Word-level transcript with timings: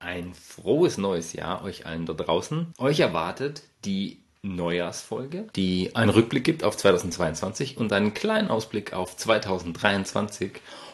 ein 0.00 0.34
frohes 0.34 0.98
neues 0.98 1.32
Jahr 1.32 1.62
euch 1.62 1.86
allen 1.86 2.06
da 2.06 2.14
draußen. 2.14 2.74
Euch 2.78 3.00
erwartet 3.00 3.62
die 3.84 4.18
Neujahrsfolge, 4.42 5.46
die 5.54 5.94
einen 5.94 6.10
Rückblick 6.10 6.44
gibt 6.44 6.64
auf 6.64 6.76
2022 6.76 7.76
und 7.76 7.92
einen 7.92 8.14
kleinen 8.14 8.48
Ausblick 8.48 8.94
auf 8.94 9.16
2023. 9.16 10.52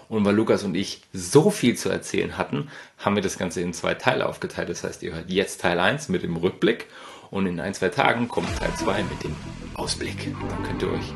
Und 0.09 0.25
weil 0.25 0.35
Lukas 0.35 0.65
und 0.65 0.75
ich 0.75 1.03
so 1.13 1.51
viel 1.51 1.77
zu 1.77 1.89
erzählen 1.89 2.37
hatten, 2.37 2.69
haben 2.99 3.17
wir 3.17 3.23
das 3.23 3.39
Ganze 3.39 3.61
in 3.61 3.73
zwei 3.73 3.95
Teile 3.95 4.29
aufgeteilt. 4.29 4.69
Das 4.69 4.85
heißt, 4.85 5.03
ihr 5.03 5.15
hört 5.15 5.31
jetzt 5.31 5.61
Teil 5.61 5.81
1 5.81 6.09
mit 6.09 6.23
dem 6.23 6.37
Rückblick 6.37 6.87
und 7.31 7.47
in 7.47 7.61
ein, 7.61 7.75
zwei 7.75 7.89
Tagen 7.89 8.29
kommt 8.29 8.49
Teil 8.57 8.73
2 8.75 9.03
mit 9.05 9.25
dem 9.25 9.35
Ausblick. 9.75 10.33
Dann 10.49 10.63
könnt 10.63 10.83
ihr 10.83 10.91
euch 10.91 11.13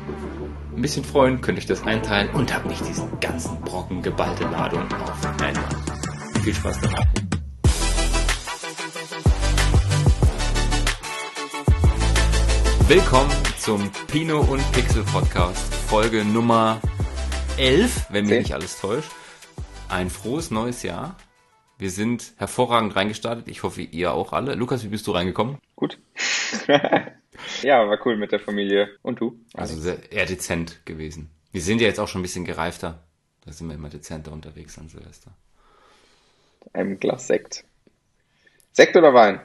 ein 0.75 0.81
bisschen 0.81 1.03
freuen, 1.03 1.41
könnt 1.41 1.57
euch 1.57 1.65
das 1.65 1.83
einteilen 1.83 2.29
und 2.31 2.53
habt 2.53 2.65
nicht 2.65 2.85
diesen 2.85 3.19
ganzen 3.19 3.59
Brocken 3.61 4.01
geballte 4.01 4.43
Ladung 4.45 4.91
auf 4.93 5.41
einmal. 5.41 5.69
Viel 6.43 6.53
Spaß 6.53 6.81
dabei. 6.81 7.30
Willkommen 12.93 13.31
zum 13.57 13.89
Pino 14.07 14.41
und 14.41 14.69
Pixel 14.73 15.05
Podcast, 15.05 15.73
Folge 15.73 16.25
Nummer 16.25 16.81
11, 17.57 18.07
wenn 18.09 18.25
mich 18.25 18.39
nicht 18.39 18.53
alles 18.53 18.81
täuscht. 18.81 19.09
Ein 19.87 20.09
frohes 20.09 20.51
neues 20.51 20.83
Jahr. 20.83 21.15
Wir 21.77 21.89
sind 21.89 22.33
hervorragend 22.35 22.93
reingestartet. 22.97 23.47
Ich 23.47 23.63
hoffe, 23.63 23.81
ihr 23.81 24.11
auch 24.11 24.33
alle. 24.33 24.55
Lukas, 24.55 24.83
wie 24.83 24.89
bist 24.89 25.07
du 25.07 25.11
reingekommen? 25.11 25.57
Gut. 25.77 25.99
ja, 27.61 27.87
war 27.87 27.97
cool 28.05 28.17
mit 28.17 28.33
der 28.33 28.41
Familie. 28.41 28.89
Und 29.03 29.21
du? 29.21 29.39
Also 29.53 29.79
sehr, 29.79 30.11
eher 30.11 30.25
dezent 30.25 30.85
gewesen. 30.85 31.31
Wir 31.53 31.61
sind 31.61 31.79
ja 31.79 31.87
jetzt 31.87 32.01
auch 32.01 32.09
schon 32.09 32.19
ein 32.19 32.23
bisschen 32.23 32.43
gereifter. 32.43 33.05
Da 33.45 33.53
sind 33.53 33.69
wir 33.69 33.75
immer 33.75 33.87
dezenter 33.87 34.33
unterwegs 34.33 34.77
an 34.77 34.89
Silvester. 34.89 35.31
Ein 36.73 36.99
Glas 36.99 37.25
Sekt. 37.25 37.63
Sekt 38.73 38.97
oder 38.97 39.13
Wein? 39.13 39.39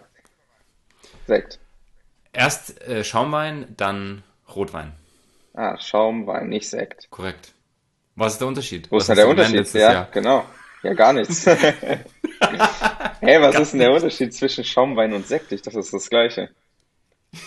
Sekt. 1.29 1.61
Erst 2.37 2.83
äh, 2.87 3.03
Schaumwein, 3.03 3.75
dann 3.79 4.23
Rotwein. 4.55 4.93
Ah, 5.55 5.79
Schaumwein, 5.79 6.51
nicht 6.51 6.69
Sekt. 6.69 7.09
Korrekt. 7.11 7.55
Was 8.15 8.35
ist 8.35 8.41
der 8.41 8.49
Unterschied? 8.49 8.91
Wo 8.91 8.99
ist 8.99 9.09
denn 9.09 9.17
der 9.17 9.29
Unterschied? 9.29 9.73
Ja, 9.73 9.93
Jahr? 9.93 10.09
genau. 10.13 10.45
Ja, 10.83 10.93
gar 10.93 11.15
nichts. 11.15 11.47
hey, 13.21 13.41
was 13.41 13.55
gar 13.55 13.63
ist 13.63 13.73
denn 13.73 13.81
der 13.81 13.93
Unterschied 13.93 14.35
zwischen 14.35 14.65
Schaumwein 14.65 15.15
und 15.15 15.27
Sekt? 15.27 15.51
Ich 15.53 15.63
dachte, 15.63 15.79
das 15.79 15.87
ist 15.87 15.95
das 15.95 16.11
Gleiche. 16.11 16.51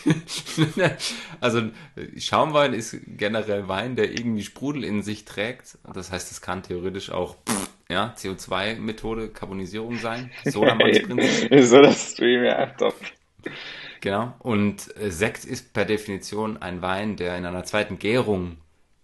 also 1.40 1.70
Schaumwein 2.18 2.74
ist 2.74 2.98
generell 3.06 3.68
Wein, 3.68 3.96
der 3.96 4.12
irgendwie 4.12 4.44
Sprudel 4.44 4.84
in 4.84 5.04
sich 5.04 5.26
trägt. 5.26 5.78
Das 5.94 6.12
heißt, 6.12 6.32
es 6.32 6.42
kann 6.42 6.64
theoretisch 6.64 7.12
auch 7.12 7.36
ja, 7.90 8.16
CO2-Methode, 8.18 9.30
Carbonisierung 9.30 9.98
sein. 9.98 10.32
Sodamanns-Prinzip. 10.46 11.64
so 11.64 11.80
das 11.80 12.14
Stream, 12.14 12.44
ja, 12.44 12.66
top. 12.68 12.96
Genau. 14.02 14.34
Und 14.40 14.96
äh, 14.98 15.12
Sekt 15.12 15.46
ist 15.46 15.74
per 15.74 15.86
Definition 15.86 16.58
ein 16.58 16.82
Wein, 16.82 17.16
der 17.16 17.38
in 17.38 17.46
einer 17.46 17.64
zweiten 17.64 18.00
Gärung 18.00 18.58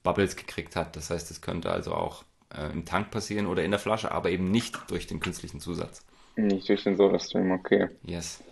Bubbles 0.03 0.35
gekriegt 0.35 0.75
hat. 0.75 0.95
Das 0.95 1.09
heißt, 1.09 1.31
es 1.31 1.41
könnte 1.41 1.71
also 1.71 1.93
auch 1.93 2.23
äh, 2.55 2.71
im 2.71 2.85
Tank 2.85 3.11
passieren 3.11 3.47
oder 3.47 3.63
in 3.63 3.71
der 3.71 3.79
Flasche, 3.79 4.11
aber 4.11 4.29
eben 4.29 4.51
nicht 4.51 4.79
durch 4.89 5.07
den 5.07 5.19
künstlichen 5.19 5.59
Zusatz. 5.59 6.05
Nicht 6.35 6.69
durch 6.69 6.83
den 6.83 6.95
Soda-Stream, 6.97 7.51
okay. 7.51 7.89
Yes. 8.03 8.43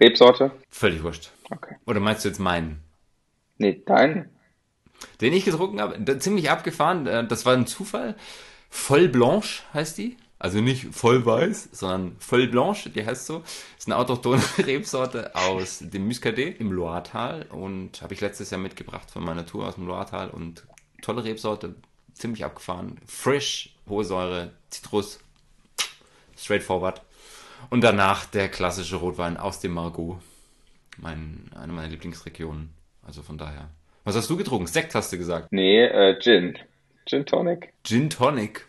Rebsorte? 0.00 0.50
Völlig 0.70 1.02
wurscht. 1.02 1.30
Okay. 1.50 1.76
Oder 1.86 2.00
meinst 2.00 2.24
du 2.24 2.28
jetzt 2.28 2.38
meinen? 2.38 2.82
Nee, 3.58 3.82
deinen. 3.84 4.30
Den 5.20 5.32
ich 5.32 5.44
getrunken 5.44 5.80
habe, 5.80 6.18
ziemlich 6.18 6.50
abgefahren. 6.50 7.06
Äh, 7.06 7.26
das 7.26 7.44
war 7.46 7.54
ein 7.54 7.66
Zufall. 7.66 8.16
Voll 8.70 9.08
Blanche 9.08 9.62
heißt 9.74 9.98
die. 9.98 10.16
Also 10.42 10.60
nicht 10.60 10.92
voll 10.92 11.24
weiß, 11.24 11.68
sondern 11.70 12.16
voll 12.18 12.48
blanche, 12.48 12.90
die 12.90 13.06
heißt 13.06 13.26
so. 13.26 13.44
Ist 13.78 13.86
eine 13.86 13.96
autochtone 13.96 14.42
Rebsorte 14.58 15.36
aus 15.36 15.78
dem 15.78 16.08
Muscadet 16.08 16.58
im 16.58 16.72
Loiretal 16.72 17.46
und 17.48 18.02
habe 18.02 18.12
ich 18.12 18.20
letztes 18.20 18.50
Jahr 18.50 18.60
mitgebracht 18.60 19.08
von 19.08 19.22
meiner 19.22 19.46
Tour 19.46 19.68
aus 19.68 19.76
dem 19.76 19.86
Loiretal 19.86 20.30
und 20.30 20.64
tolle 21.00 21.22
Rebsorte, 21.22 21.76
ziemlich 22.14 22.44
abgefahren. 22.44 22.98
Frisch, 23.06 23.76
hohe 23.88 24.02
Säure, 24.02 24.50
Zitrus, 24.68 25.20
straightforward. 26.36 27.02
Und 27.70 27.82
danach 27.82 28.26
der 28.26 28.48
klassische 28.48 28.96
Rotwein 28.96 29.36
aus 29.36 29.60
dem 29.60 29.74
Margaux. 29.74 30.20
Mein, 30.96 31.52
eine 31.54 31.72
meiner 31.72 31.86
Lieblingsregionen. 31.86 32.70
Also 33.06 33.22
von 33.22 33.38
daher. 33.38 33.70
Was 34.02 34.16
hast 34.16 34.28
du 34.28 34.36
getrunken? 34.36 34.66
Sekt 34.66 34.96
hast 34.96 35.12
du 35.12 35.18
gesagt? 35.18 35.52
Nee, 35.52 35.84
äh, 35.84 36.18
Gin. 36.20 36.58
Gin 37.06 37.24
Tonic. 37.26 37.72
Gin 37.84 38.10
Tonic. 38.10 38.66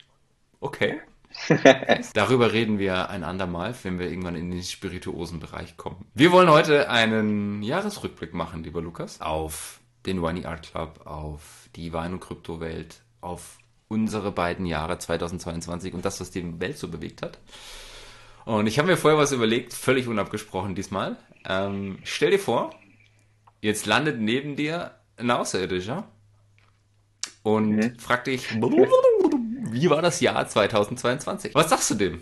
Okay. 0.59 1.01
Darüber 2.13 2.53
reden 2.53 2.79
wir 2.79 3.09
ein 3.09 3.23
andermal, 3.23 3.75
wenn 3.83 3.99
wir 3.99 4.09
irgendwann 4.09 4.35
in 4.35 4.51
den 4.51 4.63
spirituosen 4.63 5.39
Bereich 5.39 5.77
kommen. 5.77 6.05
Wir 6.13 6.31
wollen 6.31 6.49
heute 6.49 6.89
einen 6.89 7.63
Jahresrückblick 7.63 8.33
machen, 8.33 8.63
lieber 8.63 8.81
Lukas, 8.81 9.21
auf 9.21 9.79
den 10.05 10.21
Winey 10.21 10.45
Art 10.45 10.71
Club, 10.71 11.01
auf 11.05 11.69
die 11.75 11.93
Wein- 11.93 12.13
und 12.13 12.19
Kryptowelt, 12.19 13.01
auf 13.21 13.57
unsere 13.87 14.31
beiden 14.31 14.65
Jahre 14.65 14.97
2022 14.97 15.93
und 15.93 16.05
das, 16.05 16.19
was 16.19 16.31
die 16.31 16.59
Welt 16.59 16.77
so 16.77 16.87
bewegt 16.87 17.21
hat. 17.21 17.39
Und 18.45 18.67
ich 18.67 18.77
habe 18.77 18.89
mir 18.89 18.97
vorher 18.97 19.19
was 19.19 19.31
überlegt, 19.31 19.73
völlig 19.73 20.07
unabgesprochen 20.07 20.75
diesmal. 20.75 21.17
Ähm, 21.45 21.99
stell 22.03 22.31
dir 22.31 22.39
vor, 22.39 22.71
jetzt 23.61 23.85
landet 23.85 24.19
neben 24.19 24.55
dir 24.55 24.91
ein 25.17 25.31
Außerirdischer 25.31 26.07
und 27.43 27.75
mhm. 27.75 27.99
fragt 27.99 28.27
dich, 28.27 28.49
wie 29.73 29.89
war 29.89 30.01
das 30.01 30.19
Jahr 30.21 30.47
2022? 30.47 31.55
Was 31.55 31.69
sagst 31.69 31.89
du 31.91 31.95
dem? 31.95 32.21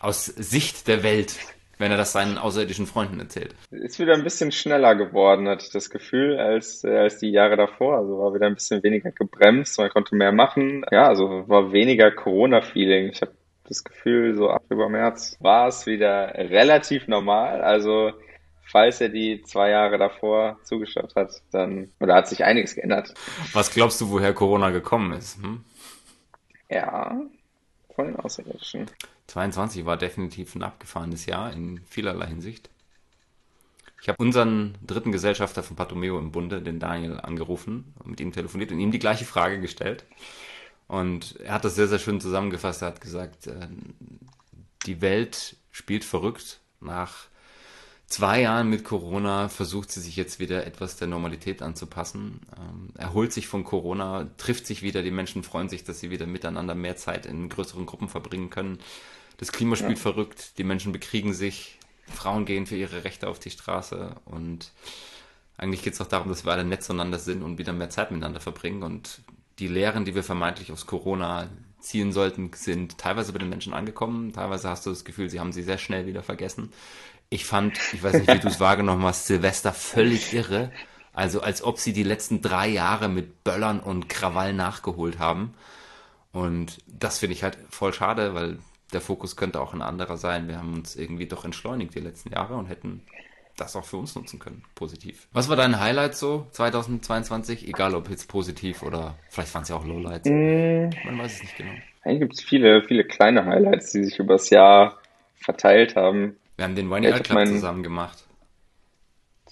Aus 0.00 0.26
Sicht 0.26 0.88
der 0.88 1.02
Welt, 1.02 1.36
wenn 1.78 1.90
er 1.90 1.96
das 1.96 2.12
seinen 2.12 2.38
außerirdischen 2.38 2.86
Freunden 2.86 3.20
erzählt. 3.20 3.54
Ist 3.70 3.98
wieder 3.98 4.14
ein 4.14 4.24
bisschen 4.24 4.52
schneller 4.52 4.94
geworden, 4.94 5.48
hatte 5.48 5.64
ich 5.64 5.72
das 5.72 5.90
Gefühl, 5.90 6.38
als, 6.38 6.84
äh, 6.84 6.96
als 6.96 7.18
die 7.18 7.30
Jahre 7.30 7.56
davor. 7.56 7.98
Also 7.98 8.18
war 8.18 8.34
wieder 8.34 8.46
ein 8.46 8.54
bisschen 8.54 8.82
weniger 8.82 9.12
gebremst, 9.12 9.78
man 9.78 9.90
konnte 9.90 10.14
mehr 10.14 10.32
machen. 10.32 10.84
Ja, 10.90 11.08
also 11.08 11.44
war 11.48 11.72
weniger 11.72 12.10
Corona-Feeling. 12.10 13.10
Ich 13.10 13.22
habe 13.22 13.32
das 13.66 13.82
Gefühl, 13.82 14.34
so 14.34 14.50
ab 14.50 14.62
über 14.68 14.88
März 14.88 15.36
war 15.40 15.68
es 15.68 15.86
wieder 15.86 16.34
relativ 16.34 17.08
normal. 17.08 17.62
Also 17.62 18.12
falls 18.70 19.00
er 19.00 19.08
die 19.08 19.42
zwei 19.42 19.70
Jahre 19.70 19.98
davor 19.98 20.58
zugeschaut 20.64 21.14
hat, 21.16 21.30
dann, 21.52 21.90
oder 22.00 22.14
hat 22.14 22.28
sich 22.28 22.44
einiges 22.44 22.74
geändert. 22.74 23.14
Was 23.52 23.70
glaubst 23.72 24.00
du, 24.00 24.10
woher 24.10 24.32
Corona 24.32 24.70
gekommen 24.70 25.12
ist? 25.12 25.38
Hm? 25.42 25.64
Ja, 26.68 27.20
von 27.94 28.06
den 28.06 28.16
Außerirdischen. 28.16 28.90
22 29.26 29.84
war 29.84 29.96
definitiv 29.96 30.54
ein 30.54 30.62
abgefahrenes 30.62 31.26
Jahr 31.26 31.52
in 31.52 31.80
vielerlei 31.86 32.26
Hinsicht. 32.26 32.70
Ich 34.02 34.08
habe 34.08 34.22
unseren 34.22 34.76
dritten 34.86 35.12
Gesellschafter 35.12 35.62
von 35.62 35.76
Patomeo 35.76 36.18
im 36.18 36.30
Bunde, 36.30 36.60
den 36.60 36.78
Daniel, 36.78 37.20
angerufen 37.20 37.94
und 38.00 38.10
mit 38.10 38.20
ihm 38.20 38.32
telefoniert 38.32 38.70
und 38.70 38.78
ihm 38.78 38.90
die 38.90 38.98
gleiche 38.98 39.24
Frage 39.24 39.60
gestellt. 39.60 40.04
Und 40.88 41.40
er 41.40 41.54
hat 41.54 41.64
das 41.64 41.74
sehr, 41.74 41.88
sehr 41.88 41.98
schön 41.98 42.20
zusammengefasst. 42.20 42.82
Er 42.82 42.88
hat 42.88 43.00
gesagt, 43.00 43.46
äh, 43.46 43.66
die 44.84 45.00
Welt 45.00 45.56
spielt 45.70 46.04
verrückt. 46.04 46.60
Nach 46.80 47.28
zwei 48.06 48.42
Jahren 48.42 48.70
mit 48.70 48.84
Corona 48.84 49.48
versucht 49.48 49.90
sie 49.90 50.00
sich 50.00 50.16
jetzt 50.16 50.38
wieder 50.38 50.66
etwas 50.66 50.96
der 50.96 51.08
Normalität 51.08 51.62
anzupassen, 51.62 52.40
ähm, 52.56 52.90
erholt 52.96 53.32
sich 53.32 53.48
von 53.48 53.64
Corona, 53.64 54.28
trifft 54.36 54.66
sich 54.66 54.82
wieder, 54.82 55.02
die 55.02 55.10
Menschen 55.10 55.42
freuen 55.42 55.68
sich, 55.68 55.84
dass 55.84 56.00
sie 56.00 56.10
wieder 56.10 56.26
miteinander 56.26 56.74
mehr 56.74 56.96
Zeit 56.96 57.26
in 57.26 57.48
größeren 57.48 57.86
Gruppen 57.86 58.08
verbringen 58.08 58.50
können. 58.50 58.78
Das 59.38 59.52
Klima 59.52 59.76
spielt 59.76 59.98
ja. 59.98 60.02
verrückt, 60.02 60.58
die 60.58 60.64
Menschen 60.64 60.92
bekriegen 60.92 61.34
sich, 61.34 61.78
Frauen 62.06 62.44
gehen 62.44 62.66
für 62.66 62.76
ihre 62.76 63.04
Rechte 63.04 63.28
auf 63.28 63.38
die 63.38 63.50
Straße 63.50 64.14
und 64.26 64.72
eigentlich 65.56 65.82
geht 65.82 65.94
es 65.94 66.00
auch 66.00 66.06
darum, 66.06 66.28
dass 66.28 66.44
wir 66.44 66.52
alle 66.52 66.64
nett 66.64 66.82
zueinander 66.82 67.18
sind 67.18 67.42
und 67.42 67.58
wieder 67.58 67.72
mehr 67.72 67.90
Zeit 67.90 68.10
miteinander 68.10 68.40
verbringen 68.40 68.82
und 68.82 69.22
die 69.58 69.68
Lehren, 69.68 70.04
die 70.04 70.14
wir 70.14 70.24
vermeintlich 70.24 70.72
aus 70.72 70.86
Corona 70.86 71.48
ziehen 71.80 72.12
sollten, 72.12 72.50
sind 72.54 72.98
teilweise 72.98 73.32
bei 73.32 73.38
den 73.38 73.48
Menschen 73.48 73.74
angekommen, 73.74 74.32
teilweise 74.32 74.68
hast 74.68 74.86
du 74.86 74.90
das 74.90 75.04
Gefühl, 75.04 75.28
sie 75.30 75.38
haben 75.38 75.52
sie 75.52 75.62
sehr 75.62 75.78
schnell 75.78 76.06
wieder 76.06 76.22
vergessen. 76.22 76.72
Ich 77.34 77.46
fand, 77.46 77.80
ich 77.92 78.00
weiß 78.00 78.14
nicht, 78.14 78.32
wie 78.32 78.38
du 78.38 78.46
es 78.46 78.60
wahrgenommen 78.60 79.02
hast, 79.02 79.26
Silvester 79.26 79.72
völlig 79.72 80.32
irre. 80.34 80.70
Also 81.12 81.40
als 81.40 81.64
ob 81.64 81.80
sie 81.80 81.92
die 81.92 82.04
letzten 82.04 82.40
drei 82.40 82.68
Jahre 82.68 83.08
mit 83.08 83.42
Böllern 83.42 83.80
und 83.80 84.08
Krawall 84.08 84.52
nachgeholt 84.52 85.18
haben. 85.18 85.52
Und 86.32 86.78
das 86.86 87.18
finde 87.18 87.34
ich 87.34 87.42
halt 87.42 87.58
voll 87.70 87.92
schade, 87.92 88.36
weil 88.36 88.58
der 88.92 89.00
Fokus 89.00 89.34
könnte 89.34 89.60
auch 89.60 89.74
ein 89.74 89.82
anderer 89.82 90.16
sein. 90.16 90.46
Wir 90.46 90.58
haben 90.58 90.74
uns 90.74 90.94
irgendwie 90.94 91.26
doch 91.26 91.44
entschleunigt 91.44 91.96
die 91.96 92.00
letzten 92.00 92.30
Jahre 92.30 92.54
und 92.54 92.66
hätten 92.66 93.02
das 93.56 93.74
auch 93.74 93.84
für 93.84 93.96
uns 93.96 94.14
nutzen 94.14 94.38
können, 94.38 94.62
positiv. 94.76 95.26
Was 95.32 95.48
war 95.48 95.56
dein 95.56 95.80
Highlight 95.80 96.14
so 96.14 96.46
2022? 96.52 97.66
Egal 97.66 97.96
ob 97.96 98.10
jetzt 98.10 98.28
positiv 98.28 98.84
oder 98.84 99.16
vielleicht 99.28 99.52
waren 99.54 99.62
es 99.62 99.70
ja 99.70 99.74
auch 99.74 99.84
Lowlights. 99.84 100.28
Mm. 100.28 100.90
Man 101.04 101.18
weiß 101.18 101.34
es 101.34 101.42
nicht 101.42 101.56
genau. 101.56 101.72
Eigentlich 102.02 102.20
gibt 102.20 102.34
es 102.34 102.42
viele, 102.42 102.84
viele 102.84 103.02
kleine 103.02 103.44
Highlights, 103.44 103.90
die 103.90 104.04
sich 104.04 104.20
übers 104.20 104.50
Jahr 104.50 104.98
verteilt 105.34 105.96
haben. 105.96 106.36
Wir 106.56 106.64
haben 106.64 106.76
den 106.76 106.90
One 106.90 107.06
Year 107.06 107.20
Club 107.20 107.46
zusammen 107.46 107.82
gemacht. 107.82 108.24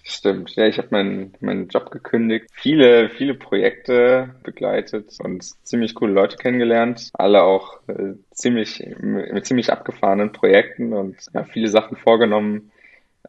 Stimmt, 0.05 0.57
ja, 0.57 0.67
ich 0.67 0.79
habe 0.79 0.89
meinen 0.91 1.33
meinen 1.41 1.69
Job 1.69 1.93
gekündigt, 1.93 2.49
viele, 2.53 3.09
viele 3.09 3.35
Projekte 3.35 4.35
begleitet 4.43 5.17
und 5.23 5.45
ziemlich 5.65 5.95
coole 5.95 6.13
Leute 6.13 6.37
kennengelernt, 6.37 7.11
alle 7.13 7.45
auch 7.45 7.79
äh, 7.87 8.15
ziemlich 8.33 8.85
mit 8.99 9.47
ziemlich 9.47 9.71
abgefahrenen 9.71 10.33
Projekten 10.33 10.93
und 10.93 11.17
ja, 11.33 11.45
viele 11.45 11.69
Sachen 11.69 11.97
vorgenommen 11.97 12.73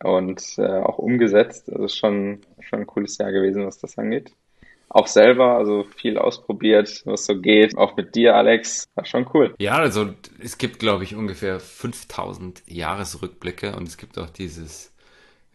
und 0.04 0.42
äh, 0.58 0.64
auch 0.64 0.98
umgesetzt. 0.98 1.72
Also 1.72 1.88
schon 1.88 2.42
schon 2.60 2.80
ein 2.80 2.88
cooles 2.88 3.20
Jahr 3.20 3.32
gewesen, 3.32 3.68
was 3.68 3.78
das 3.78 4.00
angeht. 4.00 4.34
Auch 4.94 5.08
selber, 5.08 5.58
also 5.58 5.86
viel 5.96 6.20
ausprobiert, 6.20 7.02
was 7.06 7.26
so 7.26 7.40
geht. 7.40 7.76
Auch 7.76 7.98
mit 7.98 8.14
dir, 8.14 8.36
Alex, 8.36 8.86
war 8.94 9.06
schon 9.06 9.28
cool. 9.34 9.56
Ja, 9.58 9.78
also 9.78 10.14
es 10.40 10.60
gibt, 10.60 10.78
glaube 10.78 11.04
ich, 11.04 11.16
ungefähr 11.16 11.60
5000 11.60 12.62
Jahresrückblicke 12.68 13.76
und 13.76 13.88
es 13.88 13.98
gibt 13.98 14.20
auch 14.20 14.30
dieses 14.30 14.94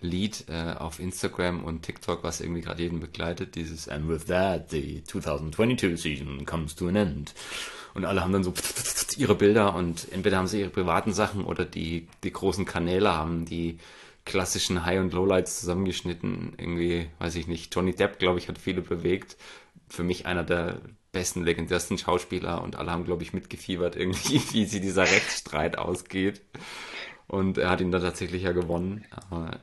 Lied 0.01 0.45
äh, 0.49 0.75
auf 0.77 0.99
Instagram 0.99 1.65
und 1.65 1.83
TikTok, 1.83 2.25
was 2.25 2.41
irgendwie 2.41 2.63
gerade 2.63 2.83
jeden 2.83 3.01
begleitet, 3.01 3.55
dieses 3.55 3.89
And 3.89 4.09
with 4.09 4.27
that, 4.27 4.71
the 4.71 5.03
2022 5.05 5.97
season 6.01 6.45
comes 6.45 6.75
to 6.75 6.89
an 6.89 6.97
end. 6.97 7.35
Und 7.95 8.05
alle 8.05 8.23
haben 8.23 8.33
dann 8.33 8.45
so 8.45 8.53
ihre 9.17 9.37
Bilder 9.37 9.75
und 9.75 10.09
entweder 10.13 10.39
haben 10.39 10.47
sie 10.49 10.61
ihre 10.61 10.71
privaten 10.71 11.13
Sachen 11.13 11.45
oder 11.45 11.65
die, 11.65 12.09
die 12.23 12.33
großen 12.33 12.65
Kanäle 12.65 13.17
haben 13.17 13.45
die 13.45 13.79
klassischen 14.29 14.85
High- 14.85 15.01
und 15.01 15.13
Lowlights 15.13 15.61
zusammengeschnitten. 15.61 16.53
Irgendwie, 16.59 17.09
weiß 17.19 17.35
ich 17.37 17.49
nicht, 17.49 17.75
Johnny 17.75 17.95
Depp, 17.95 18.19
glaube 18.19 18.39
ich, 18.39 18.49
hat 18.49 18.59
viele 18.59 18.83
bewegt. 18.83 19.37
Für 19.89 20.05
mich 20.05 20.27
einer 20.27 20.45
der 20.45 20.81
besten, 21.13 21.43
legendärsten 21.43 21.99
Schauspieler 21.99 22.63
und 22.63 22.77
alle 22.77 22.91
haben, 22.91 23.05
glaube 23.05 23.23
ich, 23.23 23.33
mitgefiebert 23.33 23.97
irgendwie, 23.97 24.41
wie 24.53 24.67
sie 24.67 24.81
dieser 24.81 25.03
Rechtsstreit 25.03 25.79
ausgeht. 25.79 26.43
Und 27.27 27.59
er 27.59 27.71
hat 27.71 27.81
ihn 27.81 27.91
dann 27.91 28.03
tatsächlich 28.03 28.43
ja 28.43 28.53
gewonnen. 28.53 29.05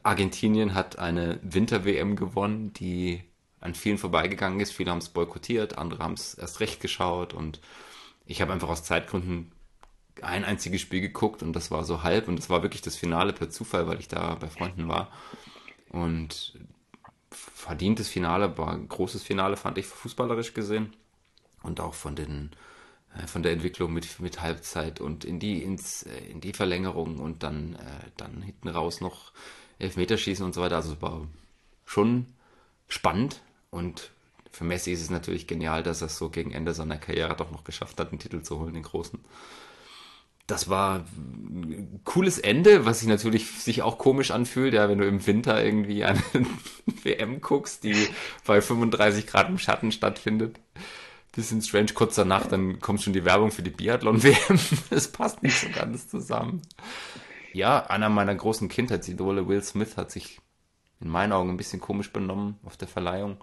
Argentinien 0.03 0.73
hat 0.73 0.99
eine 0.99 1.39
Winter-WM 1.41 2.15
gewonnen, 2.15 2.73
die 2.73 3.23
an 3.59 3.73
vielen 3.73 3.97
vorbeigegangen 3.97 4.59
ist. 4.59 4.71
Viele 4.71 4.91
haben 4.91 4.99
es 4.99 5.09
boykottiert, 5.09 5.77
andere 5.77 6.03
haben 6.03 6.13
es 6.13 6.35
erst 6.35 6.59
recht 6.59 6.79
geschaut. 6.79 7.33
Und 7.33 7.59
ich 8.25 8.41
habe 8.41 8.53
einfach 8.53 8.69
aus 8.69 8.83
Zeitgründen 8.83 9.51
ein 10.21 10.45
einziges 10.45 10.81
Spiel 10.81 11.01
geguckt 11.01 11.43
und 11.43 11.53
das 11.53 11.71
war 11.71 11.83
so 11.83 12.03
halb. 12.03 12.27
Und 12.27 12.37
das 12.37 12.49
war 12.49 12.61
wirklich 12.61 12.81
das 12.81 12.95
Finale 12.95 13.33
per 13.33 13.49
Zufall, 13.49 13.87
weil 13.87 13.99
ich 13.99 14.07
da 14.07 14.35
bei 14.35 14.47
Freunden 14.47 14.87
war. 14.87 15.11
Und 15.89 16.57
verdientes 17.29 18.09
Finale, 18.09 18.57
war 18.57 18.71
ein 18.73 18.87
großes 18.87 19.23
Finale, 19.23 19.57
fand 19.57 19.77
ich 19.77 19.85
fußballerisch 19.85 20.53
gesehen. 20.53 20.93
Und 21.63 21.79
auch 21.79 21.95
von 21.95 22.15
den 22.15 22.51
äh, 23.17 23.27
von 23.27 23.43
der 23.43 23.51
Entwicklung 23.51 23.93
mit, 23.93 24.19
mit 24.19 24.41
Halbzeit 24.41 25.01
und 25.01 25.25
in 25.25 25.39
die, 25.39 25.63
ins, 25.63 26.03
äh, 26.03 26.17
in 26.29 26.41
die 26.41 26.53
Verlängerung 26.53 27.19
und 27.19 27.43
dann, 27.43 27.75
äh, 27.75 28.09
dann 28.17 28.41
hinten 28.41 28.67
raus 28.69 29.01
noch 29.01 29.31
Elfmeterschießen 29.79 30.45
und 30.45 30.53
so 30.53 30.61
weiter. 30.61 30.77
Also 30.77 30.93
es 30.93 31.01
war 31.01 31.27
schon 31.85 32.27
spannend 32.87 33.41
und 33.71 34.11
für 34.51 34.63
Messi 34.63 34.91
ist 34.91 35.01
es 35.01 35.09
natürlich 35.09 35.47
genial, 35.47 35.83
dass 35.83 36.01
er 36.01 36.07
es 36.07 36.17
so 36.17 36.29
gegen 36.29 36.51
Ende 36.51 36.73
seiner 36.73 36.97
Karriere 36.97 37.35
doch 37.35 37.51
noch 37.51 37.63
geschafft 37.63 37.99
hat, 37.99 38.09
einen 38.09 38.19
Titel 38.19 38.41
zu 38.41 38.59
holen, 38.59 38.73
den 38.73 38.83
großen. 38.83 39.19
Das 40.47 40.69
war 40.69 41.05
ein 41.17 42.01
cooles 42.03 42.37
Ende, 42.37 42.85
was 42.85 42.99
sich 42.99 43.07
natürlich 43.07 43.49
sich 43.51 43.81
auch 43.81 43.97
komisch 43.97 44.29
anfühlt, 44.29 44.73
ja, 44.73 44.87
wenn 44.87 44.99
du 44.99 45.07
im 45.07 45.25
Winter 45.25 45.63
irgendwie 45.63 46.03
eine 46.03 46.21
WM 47.03 47.41
guckst, 47.41 47.83
die 47.83 48.07
bei 48.45 48.61
35 48.61 49.25
Grad 49.25 49.49
im 49.49 49.57
Schatten 49.57 49.91
stattfindet 49.91 50.59
bisschen 51.35 51.61
strange. 51.61 51.93
Kurz 51.93 52.15
danach, 52.15 52.47
dann 52.47 52.79
kommt 52.79 53.01
schon 53.01 53.13
die 53.13 53.25
Werbung 53.25 53.51
für 53.51 53.61
die 53.61 53.69
Biathlon-WM. 53.69 54.59
Es 54.89 55.07
passt 55.11 55.43
nicht 55.43 55.59
so 55.59 55.67
ganz 55.69 56.07
zusammen. 56.07 56.61
Ja, 57.53 57.85
einer 57.85 58.09
meiner 58.09 58.35
großen 58.35 58.69
Kindheitsidole, 58.69 59.47
Will 59.47 59.61
Smith, 59.61 59.97
hat 59.97 60.11
sich 60.11 60.39
in 60.99 61.09
meinen 61.09 61.33
Augen 61.33 61.51
ein 61.51 61.57
bisschen 61.57 61.81
komisch 61.81 62.11
benommen 62.11 62.57
auf 62.63 62.77
der 62.77 62.87
Verleihung 62.87 63.37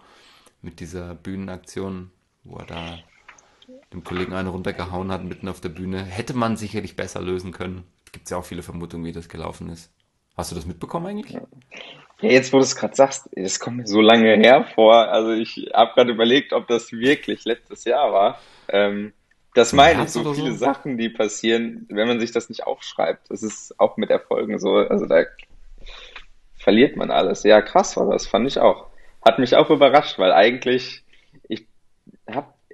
mit 0.62 0.81
dieser 0.81 1.14
Bühnenaktion, 1.14 2.10
wo 2.44 2.56
er 2.56 2.66
da 2.66 2.99
dem 3.93 4.05
Kollegen 4.05 4.33
eine 4.33 4.51
runtergehauen 4.51 5.13
hat 5.13 5.25
mitten 5.25 5.49
auf 5.49 5.61
der 5.61 5.69
Bühne. 5.69 6.05
Hätte 6.05 6.35
man 6.35 6.57
sicherlich 6.57 6.97
besser 6.97 7.21
lösen 7.21 7.53
können. 7.53 7.85
Gibt 8.13 8.25
es 8.25 8.31
ja 8.31 8.37
auch 8.37 8.45
viele 8.45 8.63
Vermutungen, 8.63 9.05
wie 9.07 9.13
das 9.13 9.29
gelaufen 9.29 9.69
ist. 9.71 9.93
Hast 10.37 10.51
du 10.51 10.57
das 10.57 10.67
mitbekommen 10.67 11.07
eigentlich? 11.07 11.35
Ja, 12.23 12.31
jetzt 12.31 12.53
wo 12.53 12.59
du 12.59 12.63
es 12.63 12.77
gerade 12.77 12.95
sagst, 12.95 13.29
das 13.35 13.61
kommt 13.61 13.79
mir 13.79 13.87
so 13.87 14.01
lange 14.01 14.37
her 14.37 14.67
vor. 14.75 14.95
Also 14.95 15.33
ich 15.33 15.71
habe 15.75 15.93
gerade 15.95 16.13
überlegt, 16.13 16.53
ob 16.53 16.69
das 16.69 16.93
wirklich 16.93 17.45
letztes 17.45 17.85
Jahr 17.85 18.13
war. 18.13 18.39
Ähm, 18.69 19.13
das 19.55 19.73
meine 19.73 20.05
ich, 20.05 20.11
so 20.11 20.33
viele 20.33 20.53
so? 20.53 20.59
Sachen, 20.59 20.97
die 20.97 21.11
passieren, 21.11 21.87
wenn 21.91 22.09
man 22.09 22.21
sich 22.21 22.33
das 22.33 22.49
nicht 22.49 22.67
aufschreibt. 22.67 23.31
Das 23.31 23.43
ist 23.43 23.79
auch 23.79 23.97
mit 23.97 24.11
Erfolgen 24.11 24.59
so. 24.59 24.77
Also 24.77 25.07
da 25.07 25.25
verliert 26.57 26.97
man 26.97 27.11
alles. 27.11 27.43
Ja, 27.43 27.61
krass 27.61 27.97
war 27.97 28.11
das, 28.11 28.27
fand 28.27 28.47
ich 28.47 28.59
auch. 28.59 28.87
Hat 29.25 29.39
mich 29.39 29.57
auch 29.57 29.69
überrascht, 29.69 30.19
weil 30.19 30.33
eigentlich, 30.33 31.01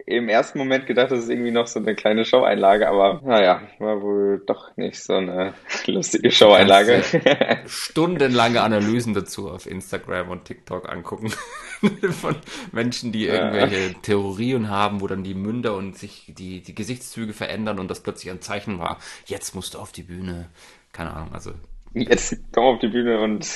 im 0.09 0.31
ersten 0.31 0.59
Moment 0.59 0.87
gedacht, 0.87 1.11
das 1.11 1.25
ist 1.25 1.29
irgendwie 1.29 1.51
noch 1.51 1.67
so 1.67 1.81
eine 1.81 1.95
kleine 1.95 2.25
Show-Einlage, 2.25 2.89
aber 2.89 3.21
naja, 3.23 3.61
war 3.79 4.01
wohl 4.01 4.43
doch 4.47 4.75
nicht 4.77 5.03
so 5.03 5.15
eine 5.15 5.53
lustige 5.87 6.31
Show-Einlage. 6.31 7.03
Stundenlange 7.67 8.63
Analysen 8.63 9.13
dazu 9.13 9.51
auf 9.51 9.67
Instagram 9.67 10.31
und 10.31 10.47
TikTok 10.47 10.89
angucken 10.89 11.31
von 12.11 12.37
Menschen, 12.73 13.13
die 13.13 13.27
irgendwelche 13.27 13.89
ja. 13.89 13.99
Theorien 14.01 14.71
haben, 14.71 15.03
wo 15.03 15.07
dann 15.07 15.25
die 15.25 15.35
Münder 15.35 15.77
und 15.77 15.99
sich 15.99 16.33
die, 16.37 16.63
die 16.63 16.75
Gesichtszüge 16.75 17.35
verändern 17.35 17.79
und 17.79 17.91
das 17.91 18.03
plötzlich 18.03 18.31
ein 18.31 18.41
Zeichen 18.41 18.79
war, 18.79 18.99
jetzt 19.27 19.55
musst 19.55 19.75
du 19.75 19.79
auf 19.79 19.93
die 19.93 20.05
Bühne. 20.05 20.49
Keine 20.93 21.13
Ahnung, 21.13 21.35
also. 21.35 21.53
Jetzt 21.93 22.35
komm 22.53 22.65
auf 22.65 22.79
die 22.79 22.89
Bühne 22.89 23.21
und 23.21 23.47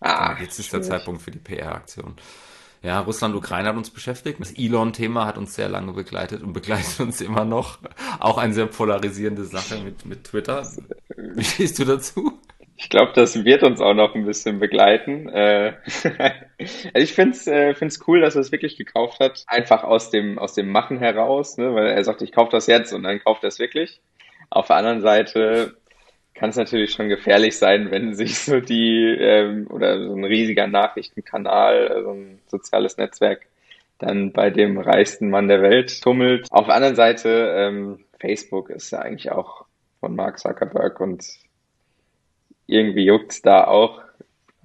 ah, 0.00 0.36
jetzt 0.40 0.58
ist 0.58 0.72
der 0.72 0.82
Zeitpunkt 0.82 1.20
für 1.20 1.30
die 1.30 1.38
PR-Aktion. 1.38 2.16
Ja, 2.84 3.00
Russland-Ukraine 3.00 3.70
hat 3.70 3.76
uns 3.76 3.88
beschäftigt. 3.88 4.38
Das 4.40 4.52
Elon-Thema 4.52 5.24
hat 5.24 5.38
uns 5.38 5.54
sehr 5.54 5.70
lange 5.70 5.94
begleitet 5.94 6.42
und 6.42 6.52
begleitet 6.52 7.00
uns 7.00 7.22
immer 7.22 7.46
noch. 7.46 7.78
Auch 8.20 8.36
eine 8.36 8.52
sehr 8.52 8.66
polarisierende 8.66 9.44
Sache 9.44 9.78
mit, 9.82 10.04
mit 10.04 10.24
Twitter. 10.24 10.68
Wie 11.16 11.44
stehst 11.44 11.78
du 11.78 11.86
dazu? 11.86 12.38
Ich 12.76 12.90
glaube, 12.90 13.12
das 13.14 13.42
wird 13.42 13.62
uns 13.62 13.80
auch 13.80 13.94
noch 13.94 14.14
ein 14.14 14.26
bisschen 14.26 14.58
begleiten. 14.58 15.30
Äh, 15.30 15.74
ich 16.94 17.14
finde 17.14 17.30
es 17.30 17.46
äh, 17.46 17.72
find's 17.72 18.06
cool, 18.06 18.20
dass 18.20 18.34
er 18.34 18.42
es 18.42 18.52
wirklich 18.52 18.76
gekauft 18.76 19.18
hat. 19.18 19.44
Einfach 19.46 19.82
aus 19.84 20.10
dem, 20.10 20.38
aus 20.38 20.52
dem 20.52 20.70
Machen 20.70 20.98
heraus, 20.98 21.56
ne? 21.56 21.74
weil 21.74 21.86
er 21.86 22.04
sagt, 22.04 22.20
ich 22.20 22.32
kaufe 22.32 22.50
das 22.50 22.66
jetzt 22.66 22.92
und 22.92 23.04
dann 23.04 23.18
kauft 23.20 23.44
er 23.44 23.48
es 23.48 23.58
wirklich. 23.58 24.02
Auf 24.50 24.66
der 24.66 24.76
anderen 24.76 25.00
Seite 25.00 25.78
kann 26.34 26.50
es 26.50 26.56
natürlich 26.56 26.92
schon 26.92 27.08
gefährlich 27.08 27.56
sein, 27.56 27.90
wenn 27.90 28.14
sich 28.14 28.38
so 28.40 28.60
die 28.60 29.16
ähm, 29.18 29.66
oder 29.70 30.02
so 30.02 30.14
ein 30.14 30.24
riesiger 30.24 30.66
Nachrichtenkanal, 30.66 31.88
so 31.88 31.94
also 31.94 32.10
ein 32.10 32.38
soziales 32.46 32.96
Netzwerk 32.96 33.46
dann 33.98 34.32
bei 34.32 34.50
dem 34.50 34.78
reichsten 34.78 35.30
Mann 35.30 35.48
der 35.48 35.62
Welt 35.62 36.02
tummelt. 36.02 36.48
Auf 36.50 36.66
der 36.66 36.74
anderen 36.74 36.96
Seite, 36.96 37.54
ähm, 37.56 38.04
Facebook 38.18 38.70
ist 38.70 38.90
ja 38.90 38.98
eigentlich 38.98 39.30
auch 39.30 39.64
von 40.00 40.16
Mark 40.16 40.38
Zuckerberg 40.38 41.00
und 41.00 41.24
irgendwie 42.66 43.04
juckt 43.04 43.46
da 43.46 43.64
auch 43.64 44.02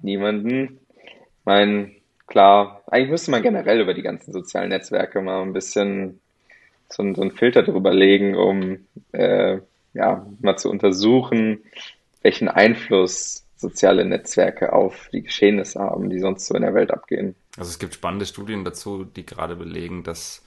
niemanden. 0.02 0.80
Ich 0.96 1.44
meine, 1.44 1.92
klar, 2.26 2.82
eigentlich 2.88 3.10
müsste 3.10 3.30
man 3.30 3.42
generell 3.42 3.80
über 3.80 3.94
die 3.94 4.02
ganzen 4.02 4.32
sozialen 4.32 4.70
Netzwerke 4.70 5.20
mal 5.20 5.42
ein 5.42 5.52
bisschen 5.52 6.20
so, 6.88 7.02
so 7.14 7.22
einen 7.22 7.32
Filter 7.32 7.62
drüber 7.62 7.94
legen, 7.94 8.34
um 8.34 8.86
äh, 9.12 9.58
ja, 9.94 10.26
mal 10.40 10.56
zu 10.56 10.70
untersuchen, 10.70 11.60
welchen 12.22 12.48
Einfluss 12.48 13.44
soziale 13.56 14.04
Netzwerke 14.04 14.72
auf 14.72 15.08
die 15.12 15.22
Geschehnisse 15.22 15.80
haben, 15.80 16.08
die 16.08 16.18
sonst 16.18 16.46
so 16.46 16.54
in 16.54 16.62
der 16.62 16.74
Welt 16.74 16.90
abgehen. 16.90 17.34
Also 17.58 17.70
es 17.70 17.78
gibt 17.78 17.94
spannende 17.94 18.24
Studien 18.24 18.64
dazu, 18.64 19.04
die 19.04 19.26
gerade 19.26 19.56
belegen, 19.56 20.02
dass 20.02 20.42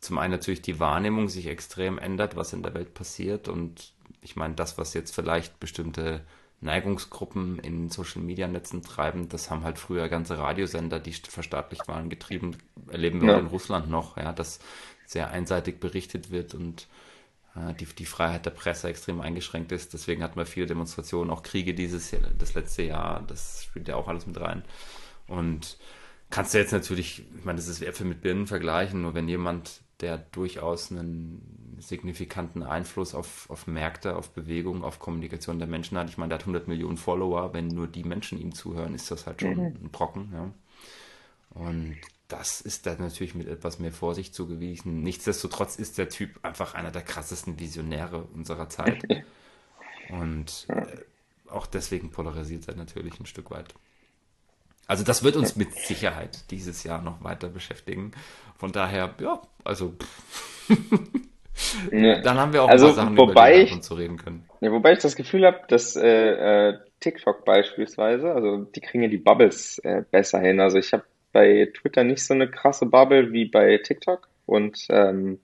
zum 0.00 0.18
einen 0.18 0.32
natürlich 0.32 0.62
die 0.62 0.78
Wahrnehmung 0.78 1.28
sich 1.28 1.48
extrem 1.48 1.98
ändert, 1.98 2.36
was 2.36 2.52
in 2.52 2.62
der 2.62 2.74
Welt 2.74 2.94
passiert. 2.94 3.48
Und 3.48 3.92
ich 4.20 4.36
meine, 4.36 4.54
das, 4.54 4.78
was 4.78 4.94
jetzt 4.94 5.14
vielleicht 5.14 5.58
bestimmte 5.58 6.20
Neigungsgruppen 6.60 7.58
in 7.58 7.90
Social 7.90 8.22
Media 8.22 8.46
Netzen 8.46 8.82
treiben, 8.82 9.28
das 9.28 9.50
haben 9.50 9.64
halt 9.64 9.78
früher 9.78 10.08
ganze 10.08 10.38
Radiosender, 10.38 11.00
die 11.00 11.12
verstaatlicht 11.12 11.88
waren, 11.88 12.08
getrieben. 12.08 12.56
Erleben 12.90 13.20
wir 13.20 13.32
ja. 13.32 13.38
in 13.38 13.46
Russland 13.46 13.90
noch, 13.90 14.16
ja, 14.16 14.32
dass 14.32 14.60
sehr 15.06 15.30
einseitig 15.30 15.80
berichtet 15.80 16.30
wird 16.30 16.54
und 16.54 16.86
die, 17.54 17.86
die 17.86 18.06
Freiheit 18.06 18.46
der 18.46 18.50
Presse 18.50 18.88
extrem 18.88 19.20
eingeschränkt 19.20 19.70
ist. 19.70 19.92
Deswegen 19.94 20.22
hatten 20.22 20.36
wir 20.36 20.46
viele 20.46 20.66
Demonstrationen, 20.66 21.30
auch 21.30 21.42
Kriege 21.42 21.74
dieses 21.74 22.10
Jahr, 22.10 22.22
das 22.38 22.54
letzte 22.54 22.82
Jahr. 22.82 23.22
Das 23.26 23.64
spielt 23.64 23.86
ja 23.86 23.96
auch 23.96 24.08
alles 24.08 24.26
mit 24.26 24.40
rein. 24.40 24.64
Und 25.28 25.78
kannst 26.30 26.54
du 26.54 26.58
jetzt 26.58 26.72
natürlich, 26.72 27.24
ich 27.38 27.44
meine, 27.44 27.56
das 27.56 27.68
ist 27.68 27.80
Äpfel 27.80 28.06
mit 28.06 28.22
Birnen 28.22 28.48
vergleichen, 28.48 29.02
nur 29.02 29.14
wenn 29.14 29.28
jemand, 29.28 29.82
der 30.00 30.18
durchaus 30.18 30.90
einen 30.90 31.76
signifikanten 31.78 32.64
Einfluss 32.64 33.14
auf, 33.14 33.48
auf 33.48 33.68
Märkte, 33.68 34.16
auf 34.16 34.30
Bewegung, 34.30 34.82
auf 34.82 34.98
Kommunikation 34.98 35.58
der 35.58 35.68
Menschen 35.68 35.96
hat. 35.96 36.10
Ich 36.10 36.18
meine, 36.18 36.30
der 36.30 36.38
hat 36.38 36.42
100 36.42 36.66
Millionen 36.66 36.96
Follower. 36.96 37.52
Wenn 37.54 37.68
nur 37.68 37.86
die 37.86 38.04
Menschen 38.04 38.40
ihm 38.40 38.52
zuhören, 38.52 38.94
ist 38.94 39.10
das 39.10 39.26
halt 39.26 39.40
schon 39.40 39.54
mhm. 39.54 39.76
ein 39.84 39.90
Brocken. 39.92 40.32
Ja. 40.32 40.50
Und 41.50 41.96
das 42.28 42.60
ist 42.60 42.86
da 42.86 42.94
natürlich 42.98 43.34
mit 43.34 43.48
etwas 43.48 43.78
mehr 43.78 43.92
Vorsicht 43.92 44.34
zugewiesen. 44.34 45.02
Nichtsdestotrotz 45.02 45.76
ist 45.76 45.98
der 45.98 46.08
Typ 46.08 46.38
einfach 46.42 46.74
einer 46.74 46.90
der 46.90 47.02
krassesten 47.02 47.58
Visionäre 47.60 48.22
unserer 48.34 48.68
Zeit. 48.68 49.02
Und 50.10 50.66
äh, 50.68 51.50
auch 51.50 51.66
deswegen 51.66 52.10
polarisiert 52.10 52.68
er 52.68 52.76
natürlich 52.76 53.18
ein 53.20 53.26
Stück 53.26 53.50
weit. 53.50 53.74
Also 54.86 55.02
das 55.04 55.22
wird 55.24 55.36
uns 55.36 55.56
mit 55.56 55.72
Sicherheit 55.74 56.50
dieses 56.50 56.84
Jahr 56.84 57.00
noch 57.00 57.24
weiter 57.24 57.48
beschäftigen. 57.48 58.12
Von 58.58 58.70
daher, 58.72 59.14
ja, 59.20 59.40
also 59.64 59.94
dann 61.90 62.38
haben 62.38 62.52
wir 62.52 62.62
auch 62.64 62.68
Also, 62.68 62.88
ein 62.88 62.94
paar 62.94 63.04
Sachen, 63.04 63.16
wobei 63.16 63.50
über 63.50 63.58
die 63.58 63.64
ich- 63.64 63.74
wir 63.76 63.80
zu 63.82 63.94
reden 63.94 64.16
können. 64.18 64.44
Ja, 64.60 64.70
wobei 64.72 64.92
ich 64.92 64.98
das 64.98 65.16
Gefühl 65.16 65.46
habe, 65.46 65.60
dass 65.68 65.96
äh, 65.96 66.68
äh, 66.70 66.78
TikTok 67.00 67.44
beispielsweise, 67.44 68.32
also 68.32 68.64
die 68.64 68.80
kriegen 68.80 69.02
ja 69.04 69.08
die 69.10 69.18
Bubbles 69.18 69.78
äh, 69.80 70.02
besser 70.10 70.40
hin. 70.40 70.60
Also 70.60 70.78
ich 70.78 70.92
habe 70.92 71.04
bei 71.34 71.68
Twitter 71.74 72.04
nicht 72.04 72.24
so 72.24 72.32
eine 72.32 72.48
krasse 72.48 72.86
Bubble 72.86 73.32
wie 73.32 73.44
bei 73.44 73.76
TikTok 73.76 74.28
und 74.46 74.86
ähm, 74.88 75.40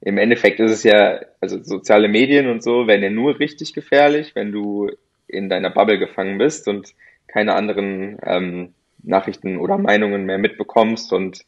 im 0.00 0.16
Endeffekt 0.16 0.60
ist 0.60 0.70
es 0.70 0.82
ja, 0.82 1.20
also 1.42 1.62
soziale 1.62 2.08
Medien 2.08 2.48
und 2.48 2.62
so 2.62 2.86
werden 2.86 3.02
ja 3.02 3.10
nur 3.10 3.38
richtig 3.38 3.74
gefährlich, 3.74 4.34
wenn 4.34 4.50
du 4.50 4.90
in 5.28 5.50
deiner 5.50 5.68
Bubble 5.68 5.98
gefangen 5.98 6.38
bist 6.38 6.66
und 6.68 6.94
keine 7.26 7.54
anderen 7.54 8.18
ähm, 8.24 8.74
Nachrichten 9.02 9.58
oder 9.58 9.76
Meinungen 9.76 10.24
mehr 10.24 10.38
mitbekommst 10.38 11.12
und 11.12 11.44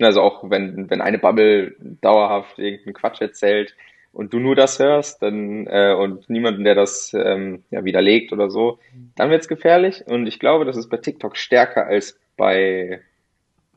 also 0.00 0.22
auch 0.22 0.50
wenn, 0.50 0.90
wenn 0.90 1.00
eine 1.00 1.18
Bubble 1.18 1.76
dauerhaft 2.00 2.58
irgendeinen 2.58 2.94
Quatsch 2.94 3.20
erzählt 3.20 3.74
und 4.12 4.32
du 4.32 4.38
nur 4.38 4.54
das 4.56 4.78
hörst, 4.78 5.22
dann 5.22 5.66
äh, 5.66 5.94
und 5.94 6.28
niemanden, 6.28 6.64
der 6.64 6.74
das 6.74 7.12
ähm, 7.14 7.62
ja, 7.70 7.84
widerlegt 7.84 8.32
oder 8.32 8.50
so, 8.50 8.78
dann 9.16 9.30
wird's 9.30 9.48
gefährlich. 9.48 10.04
Und 10.06 10.26
ich 10.26 10.38
glaube, 10.38 10.64
das 10.64 10.76
ist 10.76 10.88
bei 10.88 10.98
TikTok 10.98 11.36
stärker 11.36 11.86
als 11.86 12.18
bei, 12.36 13.02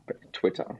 bei 0.06 0.14
Twitter. 0.32 0.78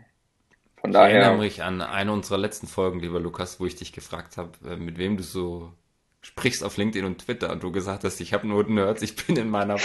Von 0.81 0.91
Ich 0.91 0.97
erinnere 0.97 1.21
daher, 1.21 1.37
mich 1.39 1.63
an 1.63 1.81
eine 1.81 2.13
unserer 2.13 2.39
letzten 2.39 2.67
Folgen, 2.67 3.01
lieber 3.01 3.21
Lukas, 3.21 3.61
wo 3.61 3.67
ich 3.67 3.77
dich 3.77 3.93
gefragt 3.93 4.37
habe, 4.37 4.53
äh, 4.69 4.77
mit 4.77 4.99
wem 4.99 5.17
du 5.17 5.23
so 5.23 5.73
sprichst 6.21 6.65
auf 6.65 6.77
LinkedIn 6.77 7.07
und 7.07 7.19
Twitter 7.19 7.53
und 7.53 7.63
du 7.63 7.71
gesagt 7.71 8.05
hast, 8.05 8.21
ich 8.21 8.33
habe 8.33 8.47
nur 8.47 8.65
Nerds, 8.65 9.03
ich 9.03 9.15
bin 9.15 9.37
in 9.37 9.49
meiner 9.49 9.77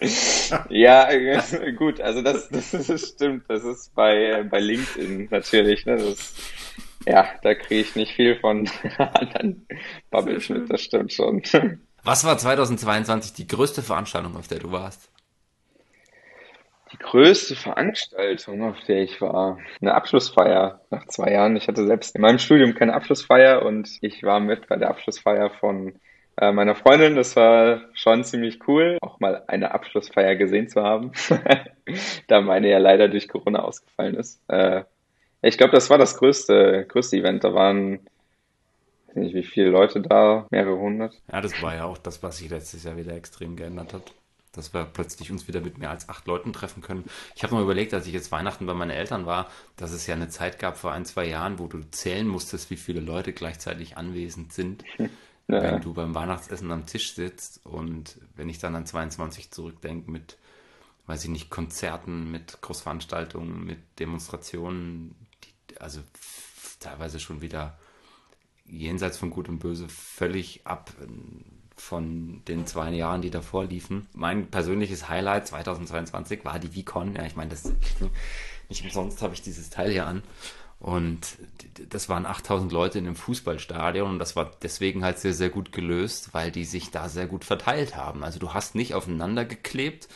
ja, 0.70 1.10
äh, 1.10 1.72
gut, 1.72 2.00
also 2.00 2.22
das, 2.22 2.48
das, 2.48 2.70
das 2.70 3.08
stimmt. 3.08 3.44
Das 3.48 3.64
ist 3.64 3.94
bei, 3.94 4.44
bei 4.50 4.58
LinkedIn 4.58 5.28
natürlich. 5.30 5.86
Ne? 5.86 5.96
Das, 5.96 6.34
ja, 7.06 7.28
da 7.42 7.54
kriege 7.54 7.80
ich 7.82 7.96
nicht 7.96 8.14
viel 8.14 8.36
von 8.36 8.68
anderen 8.98 9.66
Bubbles 10.10 10.48
mit, 10.48 10.70
das 10.70 10.82
stimmt 10.82 11.12
schon. 11.12 11.42
Was 12.02 12.24
war 12.24 12.38
2022 12.38 13.34
die 13.34 13.46
größte 13.46 13.82
Veranstaltung, 13.82 14.36
auf 14.36 14.48
der 14.48 14.58
du 14.58 14.72
warst? 14.72 15.10
Die 16.92 16.98
größte 16.98 17.54
Veranstaltung, 17.54 18.62
auf 18.64 18.80
der 18.88 19.02
ich 19.02 19.20
war, 19.20 19.58
eine 19.80 19.94
Abschlussfeier 19.94 20.80
nach 20.90 21.06
zwei 21.06 21.32
Jahren. 21.32 21.56
Ich 21.56 21.68
hatte 21.68 21.86
selbst 21.86 22.16
in 22.16 22.20
meinem 22.20 22.38
Studium 22.38 22.74
keine 22.74 22.94
Abschlussfeier 22.94 23.62
und 23.62 23.98
ich 24.00 24.22
war 24.24 24.40
mit 24.40 24.66
bei 24.66 24.76
der 24.76 24.90
Abschlussfeier 24.90 25.50
von 25.50 25.94
äh, 26.36 26.50
meiner 26.50 26.74
Freundin. 26.74 27.14
Das 27.14 27.36
war 27.36 27.82
schon 27.92 28.24
ziemlich 28.24 28.66
cool, 28.66 28.98
auch 29.02 29.20
mal 29.20 29.44
eine 29.46 29.72
Abschlussfeier 29.72 30.34
gesehen 30.34 30.68
zu 30.68 30.82
haben, 30.82 31.12
da 32.28 32.40
meine 32.40 32.68
ja 32.68 32.78
leider 32.78 33.08
durch 33.08 33.28
Corona 33.28 33.60
ausgefallen 33.60 34.14
ist. 34.16 34.40
Äh, 34.48 34.82
ich 35.42 35.58
glaube, 35.58 35.72
das 35.72 35.90
war 35.90 35.98
das 35.98 36.16
größte, 36.18 36.86
größte 36.88 37.16
Event. 37.16 37.44
Da 37.44 37.54
waren, 37.54 38.00
weiß 39.08 39.16
nicht, 39.16 39.34
wie 39.34 39.44
viele 39.44 39.70
Leute 39.70 40.00
da, 40.00 40.46
mehrere 40.50 40.78
hundert. 40.78 41.14
Ja, 41.32 41.40
das 41.40 41.62
war 41.62 41.74
ja 41.74 41.84
auch 41.84 41.98
das, 41.98 42.22
was 42.22 42.38
sich 42.38 42.50
letztes 42.50 42.84
Jahr 42.84 42.96
wieder 42.96 43.14
extrem 43.14 43.56
geändert 43.56 43.94
hat. 43.94 44.12
Dass 44.52 44.74
wir 44.74 44.84
plötzlich 44.84 45.30
uns 45.30 45.46
wieder 45.46 45.60
mit 45.60 45.78
mehr 45.78 45.90
als 45.90 46.08
acht 46.08 46.26
Leuten 46.26 46.52
treffen 46.52 46.82
können. 46.82 47.04
Ich 47.36 47.44
habe 47.44 47.54
mal 47.54 47.62
überlegt, 47.62 47.94
als 47.94 48.06
ich 48.06 48.12
jetzt 48.12 48.32
Weihnachten 48.32 48.66
bei 48.66 48.74
meinen 48.74 48.90
Eltern 48.90 49.24
war, 49.26 49.48
dass 49.76 49.92
es 49.92 50.06
ja 50.08 50.14
eine 50.16 50.28
Zeit 50.28 50.58
gab 50.58 50.76
vor 50.76 50.92
ein, 50.92 51.04
zwei 51.04 51.26
Jahren, 51.26 51.58
wo 51.60 51.68
du 51.68 51.80
zählen 51.90 52.26
musstest, 52.26 52.68
wie 52.70 52.76
viele 52.76 53.00
Leute 53.00 53.32
gleichzeitig 53.32 53.96
anwesend 53.96 54.52
sind, 54.52 54.84
Ja. 55.48 55.62
wenn 55.62 55.80
du 55.80 55.92
beim 55.94 56.14
Weihnachtsessen 56.14 56.70
am 56.70 56.86
Tisch 56.86 57.14
sitzt. 57.14 57.66
Und 57.66 58.18
wenn 58.36 58.48
ich 58.48 58.58
dann 58.60 58.76
an 58.76 58.86
22 58.86 59.50
zurückdenke 59.50 60.08
mit, 60.08 60.36
weiß 61.06 61.24
ich 61.24 61.30
nicht, 61.30 61.50
Konzerten, 61.50 62.30
mit 62.30 62.60
Großveranstaltungen, 62.60 63.64
mit 63.64 63.78
Demonstrationen, 63.98 65.16
die, 65.42 65.80
also 65.80 66.00
teilweise 66.78 67.18
schon 67.18 67.40
wieder 67.40 67.78
jenseits 68.64 69.18
von 69.18 69.30
Gut 69.30 69.48
und 69.48 69.58
Böse 69.58 69.88
völlig 69.88 70.66
ab 70.68 70.92
von 71.80 72.42
den 72.46 72.66
zwei 72.66 72.90
Jahren, 72.90 73.22
die 73.22 73.30
davor 73.30 73.64
liefen. 73.64 74.06
Mein 74.12 74.46
persönliches 74.46 75.08
Highlight 75.08 75.48
2022 75.48 76.44
war 76.44 76.58
die 76.58 76.82
VCon. 76.82 77.16
Ja, 77.16 77.24
ich 77.24 77.36
meine, 77.36 77.50
das 77.50 77.64
nicht 78.68 78.84
umsonst 78.84 79.22
habe 79.22 79.34
ich 79.34 79.42
dieses 79.42 79.70
Teil 79.70 79.90
hier 79.90 80.06
an. 80.06 80.22
Und 80.78 81.36
das 81.90 82.08
waren 82.08 82.24
8000 82.24 82.72
Leute 82.72 82.98
in 82.98 83.06
einem 83.06 83.16
Fußballstadion 83.16 84.12
und 84.12 84.18
das 84.18 84.34
war 84.34 84.50
deswegen 84.62 85.04
halt 85.04 85.18
sehr, 85.18 85.34
sehr 85.34 85.50
gut 85.50 85.72
gelöst, 85.72 86.32
weil 86.32 86.50
die 86.50 86.64
sich 86.64 86.90
da 86.90 87.10
sehr 87.10 87.26
gut 87.26 87.44
verteilt 87.44 87.96
haben. 87.96 88.24
Also 88.24 88.38
du 88.38 88.54
hast 88.54 88.74
nicht 88.74 88.94
aufeinander 88.94 89.44
geklebt. 89.44 90.08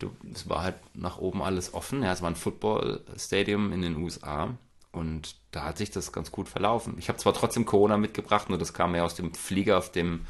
Du, 0.00 0.10
es 0.32 0.48
war 0.48 0.62
halt 0.62 0.76
nach 0.94 1.18
oben 1.18 1.42
alles 1.42 1.72
offen. 1.72 2.02
Ja, 2.02 2.12
es 2.12 2.22
war 2.22 2.30
ein 2.30 2.36
Football-Stadium 2.36 3.72
in 3.72 3.82
den 3.82 3.96
USA. 3.96 4.56
Und 4.90 5.36
da 5.52 5.64
hat 5.64 5.78
sich 5.78 5.90
das 5.90 6.12
ganz 6.12 6.32
gut 6.32 6.48
verlaufen. 6.48 6.96
Ich 6.98 7.08
habe 7.08 7.18
zwar 7.18 7.34
trotzdem 7.34 7.64
Corona 7.64 7.96
mitgebracht, 7.96 8.48
nur 8.48 8.58
das 8.58 8.72
kam 8.72 8.94
ja 8.94 9.04
aus 9.04 9.14
dem 9.14 9.34
Flieger, 9.34 9.78
auf 9.78 9.92
dem 9.92 10.22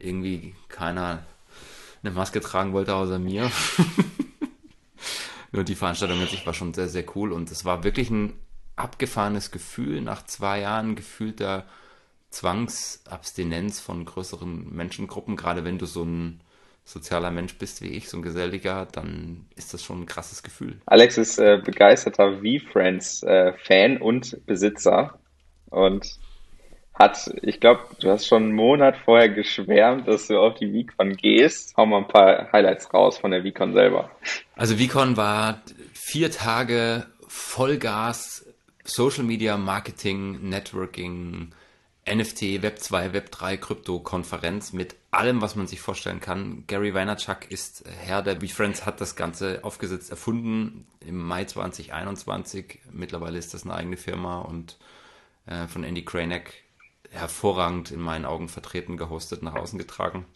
irgendwie 0.00 0.54
keiner 0.68 1.24
eine 2.02 2.12
Maske 2.12 2.40
tragen 2.40 2.72
wollte 2.72 2.94
außer 2.94 3.18
mir. 3.18 3.50
nur 5.52 5.64
die 5.64 5.74
Veranstaltung 5.74 6.20
an 6.20 6.28
sich 6.28 6.46
war 6.46 6.54
schon 6.54 6.74
sehr, 6.74 6.88
sehr 6.88 7.04
cool 7.14 7.32
und 7.32 7.50
es 7.50 7.64
war 7.64 7.84
wirklich 7.84 8.10
ein 8.10 8.34
abgefahrenes 8.76 9.50
Gefühl 9.50 10.00
nach 10.00 10.24
zwei 10.24 10.60
Jahren 10.60 10.96
gefühlter 10.96 11.66
Zwangsabstinenz 12.30 13.80
von 13.80 14.04
größeren 14.04 14.72
Menschengruppen, 14.74 15.36
gerade 15.36 15.64
wenn 15.64 15.78
du 15.78 15.86
so 15.86 16.04
ein 16.04 16.40
sozialer 16.84 17.30
Mensch 17.30 17.58
bist 17.58 17.82
wie 17.82 17.88
ich, 17.88 18.08
so 18.08 18.16
ein 18.16 18.22
Geselliger, 18.22 18.86
dann 18.90 19.46
ist 19.56 19.74
das 19.74 19.82
schon 19.82 20.02
ein 20.02 20.06
krasses 20.06 20.42
Gefühl. 20.42 20.80
Alex 20.86 21.18
ist 21.18 21.38
äh, 21.38 21.60
begeisterter 21.62 22.38
V-Friends-Fan 22.38 23.98
und 23.98 24.44
Besitzer 24.46 25.18
und 25.70 26.18
hat, 26.94 27.30
ich 27.42 27.60
glaube, 27.60 27.82
du 28.00 28.10
hast 28.10 28.26
schon 28.26 28.44
einen 28.44 28.52
Monat 28.52 28.96
vorher 29.04 29.30
geschwärmt, 29.30 30.06
dass 30.06 30.26
du 30.26 30.38
auf 30.38 30.54
die 30.54 30.84
VCon 30.84 31.16
gehst. 31.16 31.76
Hau 31.76 31.86
mal 31.86 31.98
ein 31.98 32.08
paar 32.08 32.52
Highlights 32.52 32.92
raus 32.92 33.18
von 33.18 33.30
der 33.30 33.42
VCon 33.42 33.72
selber. 33.72 34.10
Also 34.56 34.76
VCon 34.76 35.16
war 35.16 35.62
vier 35.94 36.30
Tage 36.30 37.06
Vollgas, 37.26 38.46
Social 38.84 39.24
Media, 39.24 39.56
Marketing, 39.56 40.48
Networking, 40.48 41.52
NFT, 42.06 42.62
Web 42.62 42.78
2, 42.80 43.12
Web 43.12 43.30
3, 43.30 43.56
Krypto-Konferenz 43.56 44.72
mit 44.72 44.96
allem, 45.10 45.40
was 45.40 45.54
man 45.54 45.66
sich 45.66 45.80
vorstellen 45.80 46.20
kann. 46.20 46.64
Gary 46.66 46.92
Vaynerchuk 46.92 47.50
ist 47.50 47.84
Herr 48.04 48.22
der 48.22 48.40
VFriends, 48.40 48.84
hat 48.84 49.00
das 49.00 49.16
Ganze 49.16 49.60
aufgesetzt, 49.62 50.10
erfunden 50.10 50.86
im 51.06 51.16
Mai 51.16 51.44
2021. 51.44 52.80
Mittlerweile 52.92 53.38
ist 53.38 53.54
das 53.54 53.64
eine 53.64 53.74
eigene 53.74 53.96
Firma 53.96 54.40
und 54.40 54.76
äh, 55.46 55.66
von 55.66 55.84
Andy 55.84 56.04
Kranek 56.04 56.64
hervorragend 57.10 57.90
in 57.90 58.00
meinen 58.00 58.24
Augen 58.24 58.48
vertreten, 58.48 58.96
gehostet, 58.96 59.42
nach 59.42 59.54
außen 59.54 59.78
getragen. 59.78 60.26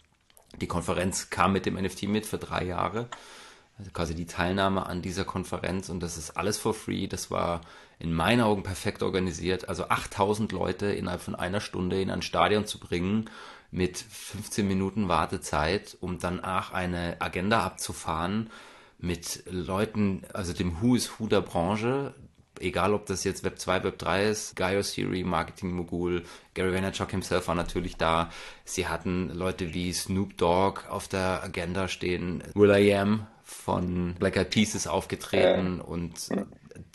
Die 0.61 0.67
Konferenz 0.67 1.29
kam 1.29 1.53
mit 1.53 1.65
dem 1.65 1.75
NFT 1.75 2.03
mit 2.03 2.25
für 2.25 2.37
drei 2.37 2.63
Jahre. 2.63 3.09
Also 3.77 3.91
quasi 3.91 4.15
die 4.15 4.25
Teilnahme 4.25 4.85
an 4.85 5.01
dieser 5.01 5.25
Konferenz 5.25 5.89
und 5.89 5.99
das 5.99 6.17
ist 6.17 6.37
alles 6.37 6.57
for 6.57 6.73
free. 6.73 7.07
Das 7.07 7.29
war 7.29 7.61
in 7.99 8.13
meinen 8.13 8.41
Augen 8.41 8.63
perfekt 8.63 9.03
organisiert. 9.03 9.67
Also 9.67 9.89
8000 9.89 10.51
Leute 10.53 10.87
innerhalb 10.87 11.21
von 11.21 11.35
einer 11.35 11.59
Stunde 11.59 12.01
in 12.01 12.09
ein 12.09 12.21
Stadion 12.21 12.65
zu 12.65 12.79
bringen 12.79 13.29
mit 13.71 13.97
15 13.97 14.65
Minuten 14.65 15.09
Wartezeit, 15.09 15.97
um 15.99 16.19
danach 16.19 16.71
eine 16.71 17.17
Agenda 17.19 17.63
abzufahren 17.63 18.49
mit 18.97 19.43
Leuten, 19.49 20.23
also 20.31 20.53
dem 20.53 20.81
Who 20.81 20.95
is 20.95 21.19
Who 21.19 21.27
der 21.27 21.41
Branche, 21.41 22.13
egal 22.61 22.93
ob 22.93 23.05
das 23.05 23.23
jetzt 23.23 23.43
Web 23.43 23.59
2, 23.59 23.83
Web 23.83 23.99
3 23.99 24.25
ist, 24.25 24.55
Gaio 24.55 24.81
Siri, 24.81 25.23
Marketing 25.23 25.71
Mogul, 25.71 26.23
Gary 26.53 26.73
Vaynerchuk 26.73 27.11
himself 27.11 27.47
war 27.47 27.55
natürlich 27.55 27.97
da. 27.97 28.29
Sie 28.63 28.87
hatten 28.87 29.29
Leute 29.29 29.73
wie 29.73 29.91
Snoop 29.93 30.37
Dogg 30.37 30.81
auf 30.89 31.07
der 31.07 31.43
Agenda 31.43 31.87
stehen, 31.87 32.43
Will 32.53 32.71
I 32.71 32.93
Am 32.95 33.27
von 33.43 34.15
Black 34.15 34.37
Eyed 34.37 34.49
Peas 34.49 34.75
ist 34.75 34.87
aufgetreten 34.87 35.79
und 35.79 36.29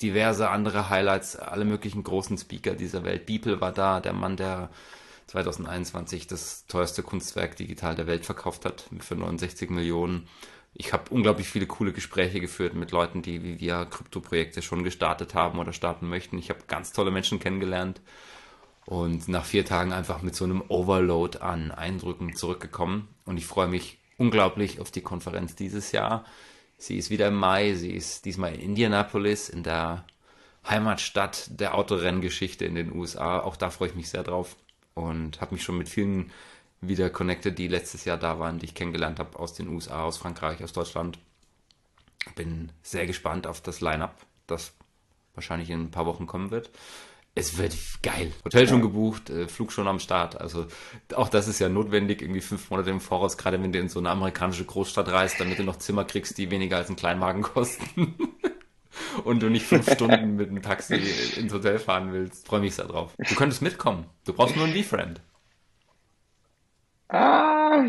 diverse 0.02 0.50
andere 0.50 0.90
Highlights, 0.90 1.36
alle 1.36 1.64
möglichen 1.64 2.02
großen 2.02 2.36
Speaker 2.38 2.74
dieser 2.74 3.04
Welt. 3.04 3.26
Beeple 3.26 3.60
war 3.60 3.72
da, 3.72 4.00
der 4.00 4.12
Mann, 4.12 4.36
der 4.36 4.70
2021 5.28 6.26
das 6.26 6.66
teuerste 6.66 7.02
Kunstwerk 7.02 7.56
digital 7.56 7.94
der 7.94 8.08
Welt 8.08 8.26
verkauft 8.26 8.64
hat 8.64 8.86
für 8.98 9.14
69 9.14 9.70
Millionen. 9.70 10.28
Ich 10.72 10.92
habe 10.92 11.10
unglaublich 11.10 11.48
viele 11.48 11.66
coole 11.66 11.92
Gespräche 11.92 12.40
geführt 12.40 12.74
mit 12.74 12.92
Leuten, 12.92 13.22
die 13.22 13.42
wie 13.42 13.60
wir 13.60 13.86
Krypto-Projekte 13.86 14.62
schon 14.62 14.84
gestartet 14.84 15.34
haben 15.34 15.58
oder 15.58 15.72
starten 15.72 16.08
möchten. 16.08 16.38
Ich 16.38 16.50
habe 16.50 16.60
ganz 16.68 16.92
tolle 16.92 17.10
Menschen 17.10 17.40
kennengelernt 17.40 18.00
und 18.86 19.28
nach 19.28 19.44
vier 19.44 19.64
Tagen 19.64 19.92
einfach 19.92 20.22
mit 20.22 20.34
so 20.34 20.44
einem 20.44 20.62
Overload 20.68 21.38
an 21.38 21.70
Eindrücken 21.70 22.34
zurückgekommen. 22.34 23.08
Und 23.24 23.36
ich 23.36 23.46
freue 23.46 23.68
mich 23.68 23.98
unglaublich 24.16 24.80
auf 24.80 24.90
die 24.90 25.00
Konferenz 25.00 25.54
dieses 25.54 25.92
Jahr. 25.92 26.24
Sie 26.78 26.96
ist 26.96 27.10
wieder 27.10 27.28
im 27.28 27.34
Mai, 27.34 27.74
sie 27.74 27.92
ist 27.92 28.24
diesmal 28.24 28.54
in 28.54 28.60
Indianapolis, 28.60 29.48
in 29.48 29.62
der 29.62 30.04
Heimatstadt 30.68 31.60
der 31.60 31.74
Autorenngeschichte 31.74 32.64
in 32.64 32.74
den 32.74 32.92
USA. 32.92 33.40
Auch 33.40 33.56
da 33.56 33.70
freue 33.70 33.88
ich 33.88 33.94
mich 33.94 34.08
sehr 34.08 34.22
drauf 34.22 34.56
und 34.94 35.40
habe 35.40 35.54
mich 35.54 35.62
schon 35.62 35.78
mit 35.78 35.88
vielen 35.88 36.32
wieder 36.80 37.10
connected, 37.10 37.58
die 37.58 37.68
letztes 37.68 38.04
Jahr 38.04 38.16
da 38.16 38.38
waren, 38.38 38.58
die 38.58 38.66
ich 38.66 38.74
kennengelernt 38.74 39.18
habe 39.18 39.38
aus 39.38 39.54
den 39.54 39.68
USA, 39.68 40.04
aus 40.04 40.18
Frankreich, 40.18 40.62
aus 40.64 40.72
Deutschland. 40.72 41.18
Bin 42.36 42.72
sehr 42.82 43.06
gespannt 43.06 43.46
auf 43.46 43.60
das 43.60 43.80
Line-Up, 43.80 44.26
das 44.46 44.72
wahrscheinlich 45.34 45.70
in 45.70 45.82
ein 45.82 45.90
paar 45.90 46.06
Wochen 46.06 46.26
kommen 46.26 46.50
wird. 46.50 46.70
Es 47.34 47.58
wird 47.58 47.76
geil. 48.02 48.32
Hotel 48.44 48.66
schon 48.66 48.82
gebucht, 48.82 49.30
äh, 49.30 49.46
Flug 49.46 49.72
schon 49.72 49.86
am 49.86 50.00
Start. 50.00 50.40
Also 50.40 50.66
auch 51.14 51.28
das 51.28 51.46
ist 51.46 51.60
ja 51.60 51.68
notwendig, 51.68 52.22
irgendwie 52.22 52.40
fünf 52.40 52.68
Monate 52.70 52.90
im 52.90 53.00
Voraus, 53.00 53.38
gerade 53.38 53.62
wenn 53.62 53.72
du 53.72 53.78
in 53.78 53.88
so 53.88 54.00
eine 54.00 54.10
amerikanische 54.10 54.64
Großstadt 54.64 55.08
reist, 55.08 55.38
damit 55.38 55.58
du 55.58 55.62
noch 55.62 55.76
Zimmer 55.76 56.04
kriegst, 56.04 56.36
die 56.38 56.50
weniger 56.50 56.78
als 56.78 56.88
einen 56.88 56.96
Kleinwagen 56.96 57.42
kosten. 57.54 58.16
und 59.24 59.40
du 59.40 59.48
nicht 59.48 59.64
fünf 59.64 59.90
Stunden 59.90 60.36
mit 60.36 60.50
einem 60.50 60.62
Taxi 60.62 60.96
ins 61.36 61.52
Hotel 61.52 61.78
fahren 61.78 62.12
willst. 62.12 62.46
Freue 62.46 62.60
mich 62.60 62.74
sehr 62.74 62.86
drauf. 62.86 63.14
Du 63.16 63.34
könntest 63.36 63.62
mitkommen. 63.62 64.06
Du 64.24 64.32
brauchst 64.32 64.56
nur 64.56 64.64
einen 64.64 64.74
V-Friend. 64.74 65.20
Ah, 67.12 67.82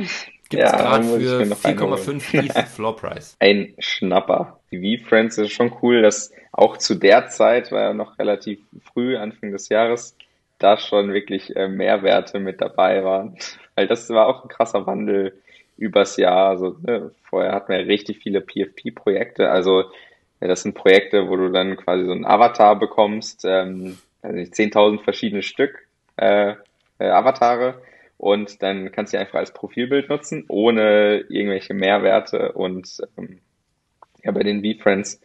Gibt 0.50 0.64
es 0.64 0.72
ja, 0.72 0.78
gerade 0.78 1.04
für 1.06 1.44
4,5 1.44 2.58
ETH 2.58 2.68
Floor 2.76 2.96
Price. 2.96 3.38
Ein 3.40 3.74
Schnapper. 3.80 4.60
Die 4.72 4.98
V-Friends 4.98 5.38
ist 5.38 5.52
schon 5.52 5.72
cool, 5.82 6.02
dass 6.02 6.34
auch 6.52 6.78
zu 6.78 6.96
der 6.96 7.28
Zeit, 7.28 7.72
war 7.72 7.82
ja 7.82 7.94
noch 7.94 8.20
relativ 8.20 8.60
früh, 8.92 9.16
Anfang 9.16 9.52
des 9.52 9.70
Jahres, 9.70 10.18
da 10.60 10.78
schon 10.78 11.14
wirklich 11.14 11.56
äh, 11.56 11.68
Mehrwerte 11.68 12.40
mit 12.40 12.62
dabei 12.62 13.04
waren. 13.04 13.38
Weil 13.76 13.88
das 13.88 14.10
war 14.10 14.28
auch 14.28 14.44
ein 14.44 14.50
krasser 14.50 14.86
Wandel 14.86 15.40
übers 15.78 16.18
Jahr. 16.18 16.50
Also 16.50 16.76
ne, 16.82 17.12
vorher 17.24 17.54
hatten 17.54 17.72
wir 17.72 17.88
richtig 17.88 18.20
viele 18.20 18.42
PFP-Projekte. 18.42 19.50
Also 19.50 19.86
das 20.40 20.64
sind 20.64 20.76
Projekte, 20.76 21.30
wo 21.30 21.36
du 21.36 21.50
dann 21.50 21.78
quasi 21.78 22.06
so 22.06 22.12
einen 22.12 22.26
Avatar 22.26 22.78
bekommst, 22.78 23.46
ähm, 23.46 23.98
also 24.22 24.38
10.000 24.38 25.02
verschiedene 25.04 25.44
Stück 25.44 25.88
äh, 26.18 26.56
äh, 27.00 27.08
Avatare 27.08 27.82
und 28.22 28.62
dann 28.62 28.92
kannst 28.92 29.12
du 29.12 29.18
die 29.18 29.22
einfach 29.22 29.40
als 29.40 29.52
Profilbild 29.52 30.10
nutzen, 30.10 30.46
ohne 30.48 31.22
irgendwelche 31.30 31.74
Mehrwerte 31.74 32.52
und 32.52 33.02
ähm, 33.18 33.40
ja, 34.24 34.32
bei 34.32 34.44
den 34.44 34.62
V-Friends 34.62 35.20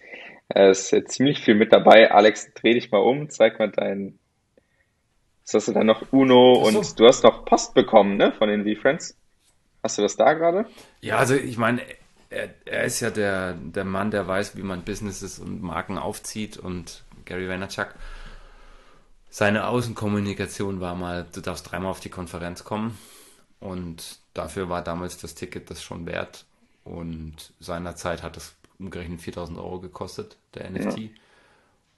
äh, 0.55 0.71
ist 0.71 0.95
ziemlich 1.09 1.41
viel 1.41 1.57
mit 1.57 1.75
dabei. 1.75 2.11
Alex, 2.11 2.55
dreh 2.55 2.73
dich 2.73 2.91
mal 2.91 3.01
um, 3.01 3.29
zeig 3.29 3.59
mal 3.59 3.71
dein, 3.71 4.19
was 5.45 5.53
hast 5.53 5.69
du 5.69 5.73
da 5.73 5.85
noch? 5.85 6.11
Uno 6.11 6.55
so. 6.55 6.69
und 6.69 6.99
du 6.99 7.07
hast 7.07 7.23
noch 7.23 7.45
Post 7.45 7.75
bekommen, 7.75 8.17
ne, 8.17 8.33
von 8.33 8.49
den 8.49 8.65
V-Friends. 8.65 9.19
Hast 9.83 9.99
du 9.99 10.03
das 10.03 10.17
da 10.17 10.33
gerade? 10.33 10.65
Ja, 11.03 11.19
also 11.19 11.35
ich 11.35 11.59
meine, 11.59 11.83
er, 12.31 12.49
er, 12.65 12.85
ist 12.85 13.01
ja 13.01 13.11
der, 13.11 13.53
der 13.53 13.85
Mann, 13.85 14.11
der 14.11 14.27
weiß, 14.27 14.57
wie 14.57 14.63
man 14.63 14.85
Businesses 14.85 15.39
und 15.39 15.63
Marken 15.63 15.99
aufzieht 15.99 16.57
und 16.57 17.05
Gary 17.27 17.47
Vaynerchuk. 17.47 17.95
Seine 19.39 19.67
Außenkommunikation 19.67 20.81
war 20.81 20.95
mal, 20.95 21.27
du 21.31 21.43
darfst 21.43 21.71
dreimal 21.71 21.91
auf 21.91 22.01
die 22.01 22.09
Konferenz 22.09 22.65
kommen 22.65 22.97
und 23.61 24.19
dafür 24.33 24.71
war 24.71 24.81
damals 24.81 25.19
das 25.19 25.35
Ticket 25.35 25.69
das 25.71 25.83
schon 25.83 26.07
wert 26.07 26.47
und 26.85 27.53
seinerzeit 27.61 28.23
hat 28.23 28.39
das 28.39 28.55
umgerechnet 28.79 29.21
4000 29.21 29.59
Euro 29.59 29.79
gekostet, 29.81 30.39
der 30.55 30.71
NFT. 30.71 30.99
Ja. 30.99 31.09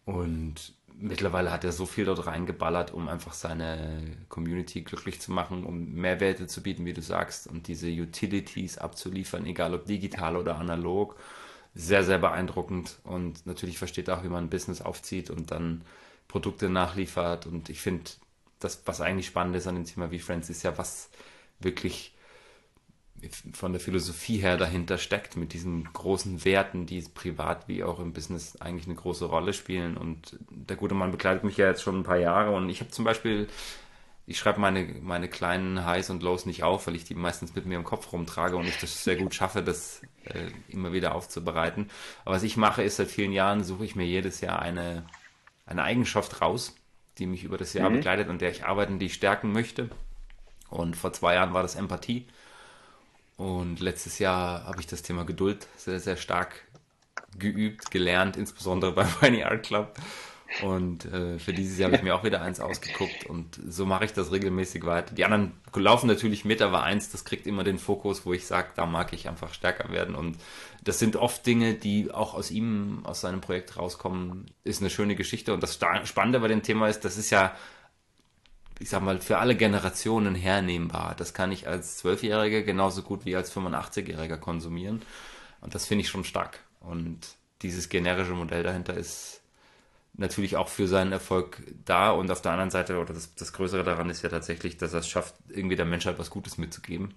Und 0.05 0.75
mittlerweile 0.99 1.53
hat 1.53 1.63
er 1.63 1.71
so 1.71 1.87
viel 1.87 2.07
dort 2.07 2.27
reingeballert, 2.27 2.93
um 2.93 3.07
einfach 3.07 3.35
seine 3.35 4.17
Community 4.29 4.81
glücklich 4.81 5.21
zu 5.21 5.31
machen, 5.31 5.63
um 5.63 5.95
Mehrwerte 5.95 6.49
zu 6.49 6.61
bieten, 6.61 6.87
wie 6.87 6.93
du 6.93 7.03
sagst, 7.03 7.47
und 7.47 7.69
diese 7.69 7.87
Utilities 7.87 8.79
abzuliefern, 8.79 9.47
egal 9.47 9.75
ob 9.75 9.87
digital 9.87 10.37
oder 10.37 10.57
analog. 10.59 11.15
Sehr, 11.77 12.03
sehr 12.03 12.19
beeindruckend 12.19 12.99
und 13.05 13.47
natürlich 13.47 13.79
versteht 13.79 14.09
er 14.09 14.19
auch, 14.19 14.25
wie 14.25 14.29
man 14.29 14.47
ein 14.47 14.51
Business 14.51 14.83
aufzieht 14.83 15.31
und 15.31 15.53
dann 15.53 15.85
Produkte 16.29 16.69
nachliefert. 16.69 17.47
Und 17.47 17.69
ich 17.69 17.81
finde, 17.81 18.11
das, 18.61 18.83
was 18.85 19.01
eigentlich 19.01 19.27
spannend 19.27 19.57
ist 19.57 19.67
an 19.67 19.75
dem 19.75 19.85
Thema 19.85 20.11
wie 20.11 20.19
Friends, 20.19 20.51
ist 20.51 20.63
ja, 20.63 20.79
was 20.79 21.11
wirklich 21.59 22.15
von 23.53 23.73
der 23.73 23.81
Philosophie 23.81 24.39
her 24.39 24.57
dahinter 24.57 24.99
steckt, 24.99 25.37
mit 25.37 25.53
diesen 25.53 25.93
großen 25.93 26.45
Werten, 26.45 26.87
die 26.87 27.01
privat 27.03 27.69
wie 27.69 27.83
auch 27.83 27.99
im 27.99 28.13
Business 28.13 28.57
eigentlich 28.61 28.87
eine 28.87 28.95
große 28.95 29.25
Rolle 29.25 29.53
spielen. 29.53 29.97
Und 29.97 30.39
der 30.51 30.77
gute 30.77 30.95
Mann 30.95 31.11
begleitet 31.11 31.45
mich 31.45 31.57
ja 31.57 31.67
jetzt 31.67 31.83
schon 31.83 32.01
ein 32.01 32.05
paar 32.05 32.19
Jahre 32.19 32.55
und 32.55 32.69
ich 32.69 32.81
habe 32.81 32.91
zum 32.91 33.05
Beispiel, 33.05 33.49
ich 34.27 34.39
schreibe 34.39 34.61
meine, 34.61 34.85
meine 35.01 35.29
kleinen 35.29 35.85
Highs 35.85 36.11
und 36.11 36.23
Lows 36.23 36.47
nicht 36.47 36.63
auf, 36.63 36.87
weil 36.87 36.95
ich 36.95 37.05
die 37.05 37.15
meistens 37.15 37.55
mit 37.55 37.67
mir 37.67 37.77
im 37.77 37.85
Kopf 37.85 38.13
rumtrage 38.13 38.57
und 38.57 38.67
ich 38.67 38.79
das 38.79 39.03
sehr 39.03 39.17
gut 39.17 39.35
schaffe, 39.35 39.63
das 39.63 40.03
äh, 40.25 40.51
immer 40.69 40.93
wieder 40.93 41.15
aufzubereiten. 41.15 41.91
Aber 42.25 42.37
was 42.37 42.43
ich 42.43 42.57
mache, 42.57 42.83
ist 42.83 42.97
seit 42.97 43.09
vielen 43.09 43.33
Jahren, 43.33 43.65
suche 43.65 43.85
ich 43.85 43.97
mir 43.97 44.07
jedes 44.07 44.41
Jahr 44.41 44.61
eine, 44.61 45.07
eine 45.69 45.83
Eigenschaft 45.83 46.41
raus, 46.41 46.75
die 47.19 47.27
mich 47.27 47.45
über 47.45 47.59
das 47.59 47.73
Jahr 47.75 47.91
mhm. 47.91 47.97
begleitet, 47.97 48.29
an 48.29 48.39
der 48.39 48.51
ich 48.51 48.65
arbeiten, 48.65 48.99
die 48.99 49.07
ich 49.07 49.15
stärken 49.15 49.53
möchte. 49.53 49.91
Und 50.71 50.97
vor 50.97 51.13
zwei 51.13 51.35
Jahren 51.35 51.55
war 51.55 51.63
das 51.63 51.77
Empathie. 51.77 52.27
Und 53.37 53.81
letztes 53.81 54.19
Jahr 54.19 54.65
habe 54.65 54.81
ich 54.81 54.87
das 54.87 55.03
Thema 55.03 55.25
Geduld 55.25 55.69
sehr, 55.77 56.01
sehr 56.01 56.17
stark 56.17 56.65
geübt, 57.39 57.91
gelernt, 57.91 58.37
insbesondere 58.37 58.93
beim 58.95 59.07
Funny 59.07 59.45
Art 59.45 59.65
Club. 59.65 59.95
Und 60.63 61.05
äh, 61.05 61.39
für 61.39 61.53
dieses 61.53 61.79
Jahr 61.79 61.89
habe 61.89 61.97
ich 61.97 62.03
mir 62.03 62.15
auch 62.15 62.25
wieder 62.25 62.41
eins 62.41 62.59
ausgeguckt 62.59 63.27
und 63.27 63.61
so 63.69 63.85
mache 63.85 64.07
ich 64.07 64.15
das 64.15 64.33
regelmäßig 64.33 64.85
weiter. 64.87 65.15
Die 65.15 65.25
anderen 65.25 65.53
laufen 65.75 66.07
natürlich 66.07 66.45
mit, 66.47 66.63
aber 66.63 66.83
eins, 66.83 67.11
das 67.11 67.25
kriegt 67.25 67.47
immer 67.47 67.65
den 67.65 67.79
Fokus, 67.79 68.25
wo 68.25 68.33
ich 68.33 68.47
sage, 68.47 68.69
da 68.75 68.87
mag 68.87 69.13
ich 69.13 69.29
einfach 69.29 69.53
stärker 69.53 69.93
werden. 69.93 70.15
Und 70.15 70.39
das 70.83 70.99
sind 70.99 71.17
oft 71.17 71.45
Dinge, 71.47 71.75
die 71.75 72.11
auch 72.11 72.33
aus 72.33 72.51
ihm, 72.51 73.01
aus 73.05 73.21
seinem 73.21 73.43
Projekt 73.43 73.77
rauskommen. 73.77 74.47
Ist 74.65 74.81
eine 74.81 74.91
schöne 74.91 75.17
Geschichte. 75.17 75.53
Und 75.53 75.63
das 75.63 75.79
Spannende 76.05 76.41
bei 76.41 76.49
dem 76.49 76.63
Thema 76.63 76.89
ist, 76.89 77.05
das 77.05 77.19
ist 77.19 77.31
ja 77.31 77.55
ich 78.81 78.91
sag 78.91 79.03
mal, 79.03 79.21
für 79.21 79.39
alle 79.39 79.57
Generationen 79.57 80.35
hernehmbar. 80.35 81.15
Das 81.17 81.35
kann 81.35 81.53
ich 81.53 81.67
als 81.67 81.97
Zwölfjähriger 81.97 82.63
genauso 82.63 83.03
gut 83.03 83.25
wie 83.25 83.35
als 83.35 83.53
85-Jähriger 83.53 84.37
konsumieren. 84.37 85.03
Und 85.61 85.75
das 85.75 85.87
finde 85.87 86.03
ich 86.03 86.09
schon 86.09 86.25
stark. 86.25 86.61
Und 86.81 87.19
dieses 87.63 87.89
generische 87.89 88.35
Modell 88.35 88.63
dahinter 88.63 88.95
ist 88.95 89.41
natürlich 90.19 90.57
auch 90.57 90.69
für 90.69 90.87
seinen 90.87 91.13
Erfolg 91.13 91.63
da. 91.85 92.11
Und 92.11 92.31
auf 92.31 92.43
der 92.43 92.53
anderen 92.53 92.71
Seite, 92.71 92.99
oder 92.99 93.15
das, 93.15 93.35
das 93.35 93.53
Größere 93.53 93.85
daran 93.85 94.11
ist 94.11 94.23
ja 94.23 94.29
tatsächlich, 94.29 94.77
dass 94.77 94.93
er 94.93 95.01
es 95.01 95.09
schafft, 95.09 95.35
irgendwie 95.49 95.77
der 95.77 95.87
Menschheit 95.87 96.19
was 96.19 96.31
Gutes 96.31 96.59
mitzugeben. 96.59 97.15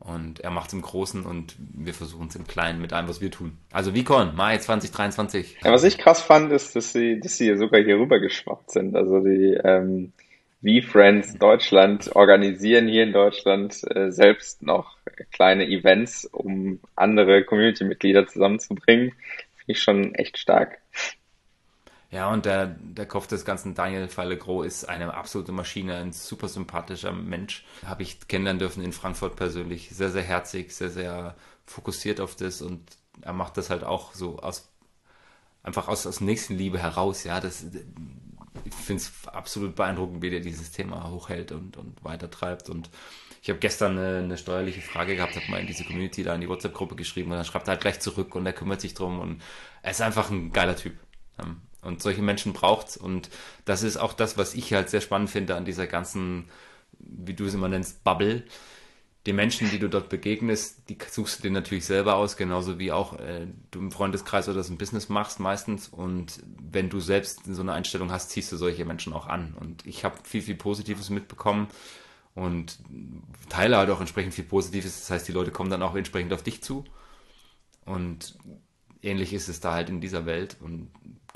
Und 0.00 0.40
er 0.40 0.50
macht 0.50 0.68
es 0.68 0.74
im 0.74 0.82
Großen 0.82 1.24
und 1.24 1.54
wir 1.58 1.94
versuchen 1.94 2.26
es 2.26 2.34
im 2.34 2.48
Kleinen 2.48 2.80
mit 2.80 2.92
allem, 2.92 3.08
was 3.08 3.20
wir 3.20 3.30
tun. 3.30 3.58
Also 3.72 3.94
Vicon, 3.94 4.34
Mai 4.34 4.58
2023. 4.58 5.58
Ja, 5.62 5.72
was 5.72 5.84
ich 5.84 5.98
krass 5.98 6.20
fand, 6.20 6.50
ist, 6.50 6.74
dass 6.74 6.92
sie, 6.92 7.20
dass 7.20 7.36
sie 7.36 7.56
sogar 7.56 7.80
hier 7.80 7.96
rüber 7.96 8.18
geschwappt 8.18 8.72
sind. 8.72 8.96
Also 8.96 9.20
die, 9.20 9.56
ähm, 9.62 10.12
wie 10.60 10.82
Friends 10.82 11.38
Deutschland 11.38 12.16
organisieren 12.16 12.88
hier 12.88 13.04
in 13.04 13.12
Deutschland 13.12 13.80
äh, 13.94 14.10
selbst 14.10 14.62
noch 14.62 14.96
kleine 15.30 15.68
Events, 15.68 16.24
um 16.24 16.80
andere 16.96 17.44
Community-Mitglieder 17.44 18.26
zusammenzubringen. 18.26 19.10
Finde 19.10 19.72
ich 19.72 19.80
schon 19.80 20.14
echt 20.16 20.38
stark. 20.38 20.78
Ja, 22.10 22.30
und 22.32 22.46
der, 22.46 22.66
der 22.66 23.06
Kopf 23.06 23.26
des 23.26 23.44
ganzen 23.44 23.74
Daniel 23.74 24.08
Fallegro 24.08 24.62
ist 24.62 24.88
eine 24.88 25.12
absolute 25.12 25.52
Maschine, 25.52 25.96
ein 25.96 26.12
super 26.12 26.48
sympathischer 26.48 27.12
Mensch. 27.12 27.66
Habe 27.84 28.02
ich 28.02 28.26
kennenlernen 28.28 28.60
dürfen 28.60 28.82
in 28.82 28.94
Frankfurt 28.94 29.36
persönlich. 29.36 29.90
Sehr, 29.90 30.10
sehr 30.10 30.22
herzig, 30.22 30.74
sehr, 30.74 30.88
sehr 30.88 31.36
fokussiert 31.66 32.20
auf 32.20 32.34
das 32.34 32.62
und 32.62 32.80
er 33.20 33.34
macht 33.34 33.58
das 33.58 33.68
halt 33.68 33.84
auch 33.84 34.14
so 34.14 34.38
aus, 34.38 34.70
einfach 35.62 35.88
aus, 35.88 36.06
aus 36.06 36.22
Nächstenliebe 36.22 36.78
heraus. 36.78 37.24
Ja, 37.24 37.40
das, 37.40 37.66
ich 38.64 38.74
finde 38.74 39.02
es 39.02 39.28
absolut 39.28 39.74
beeindruckend, 39.76 40.22
wie 40.22 40.30
der 40.30 40.40
dieses 40.40 40.72
Thema 40.72 41.10
hochhält 41.10 41.52
und, 41.52 41.76
und 41.76 42.02
weitertreibt. 42.02 42.70
Und 42.70 42.88
ich 43.42 43.50
habe 43.50 43.58
gestern 43.58 43.98
eine, 43.98 44.18
eine, 44.18 44.38
steuerliche 44.38 44.80
Frage 44.80 45.14
gehabt, 45.14 45.36
habe 45.36 45.50
mal 45.50 45.60
in 45.60 45.66
diese 45.66 45.84
Community 45.84 46.22
da 46.22 46.34
in 46.34 46.40
die 46.40 46.48
WhatsApp-Gruppe 46.48 46.96
geschrieben 46.96 47.30
und 47.32 47.36
dann 47.36 47.44
schreibt 47.44 47.68
er 47.68 47.72
halt 47.72 47.82
gleich 47.82 48.00
zurück 48.00 48.34
und 48.34 48.46
er 48.46 48.54
kümmert 48.54 48.80
sich 48.80 48.94
drum 48.94 49.20
und 49.20 49.42
er 49.82 49.90
ist 49.90 50.00
einfach 50.00 50.30
ein 50.30 50.52
geiler 50.52 50.76
Typ. 50.76 50.96
Und 51.80 52.02
solche 52.02 52.22
Menschen 52.22 52.52
braucht's 52.52 52.96
und 52.96 53.30
das 53.64 53.82
ist 53.82 53.96
auch 53.96 54.12
das, 54.12 54.36
was 54.36 54.54
ich 54.54 54.72
halt 54.72 54.90
sehr 54.90 55.00
spannend 55.00 55.30
finde 55.30 55.54
an 55.54 55.64
dieser 55.64 55.86
ganzen, 55.86 56.48
wie 56.98 57.34
du 57.34 57.44
es 57.44 57.54
immer 57.54 57.68
nennst, 57.68 58.02
Bubble 58.02 58.44
die 59.28 59.34
Menschen, 59.34 59.70
die 59.70 59.78
du 59.78 59.90
dort 59.90 60.08
begegnest, 60.08 60.88
die 60.88 60.96
suchst 61.06 61.38
du 61.38 61.42
dir 61.42 61.50
natürlich 61.50 61.84
selber 61.84 62.14
aus, 62.14 62.38
genauso 62.38 62.78
wie 62.78 62.92
auch 62.92 63.18
äh, 63.18 63.46
du 63.70 63.78
im 63.78 63.92
Freundeskreis 63.92 64.48
oder 64.48 64.64
so 64.64 64.72
ein 64.72 64.78
Business 64.78 65.10
machst 65.10 65.38
meistens. 65.38 65.88
Und 65.88 66.42
wenn 66.58 66.88
du 66.88 66.98
selbst 66.98 67.40
so 67.44 67.60
eine 67.60 67.74
Einstellung 67.74 68.10
hast, 68.10 68.30
ziehst 68.30 68.50
du 68.52 68.56
solche 68.56 68.86
Menschen 68.86 69.12
auch 69.12 69.26
an. 69.26 69.54
Und 69.60 69.86
ich 69.86 70.02
habe 70.02 70.16
viel, 70.24 70.40
viel 70.40 70.54
Positives 70.54 71.10
mitbekommen 71.10 71.68
und 72.34 72.78
teile 73.50 73.76
halt 73.76 73.90
auch 73.90 74.00
entsprechend 74.00 74.32
viel 74.32 74.44
Positives. 74.44 74.98
Das 75.00 75.10
heißt, 75.10 75.28
die 75.28 75.32
Leute 75.32 75.50
kommen 75.50 75.68
dann 75.68 75.82
auch 75.82 75.94
entsprechend 75.94 76.32
auf 76.32 76.42
dich 76.42 76.62
zu. 76.62 76.84
Und 77.84 78.38
ähnlich 79.02 79.34
ist 79.34 79.48
es 79.48 79.60
da 79.60 79.74
halt 79.74 79.90
in 79.90 80.00
dieser 80.00 80.24
Welt. 80.24 80.56
Und 80.58 80.90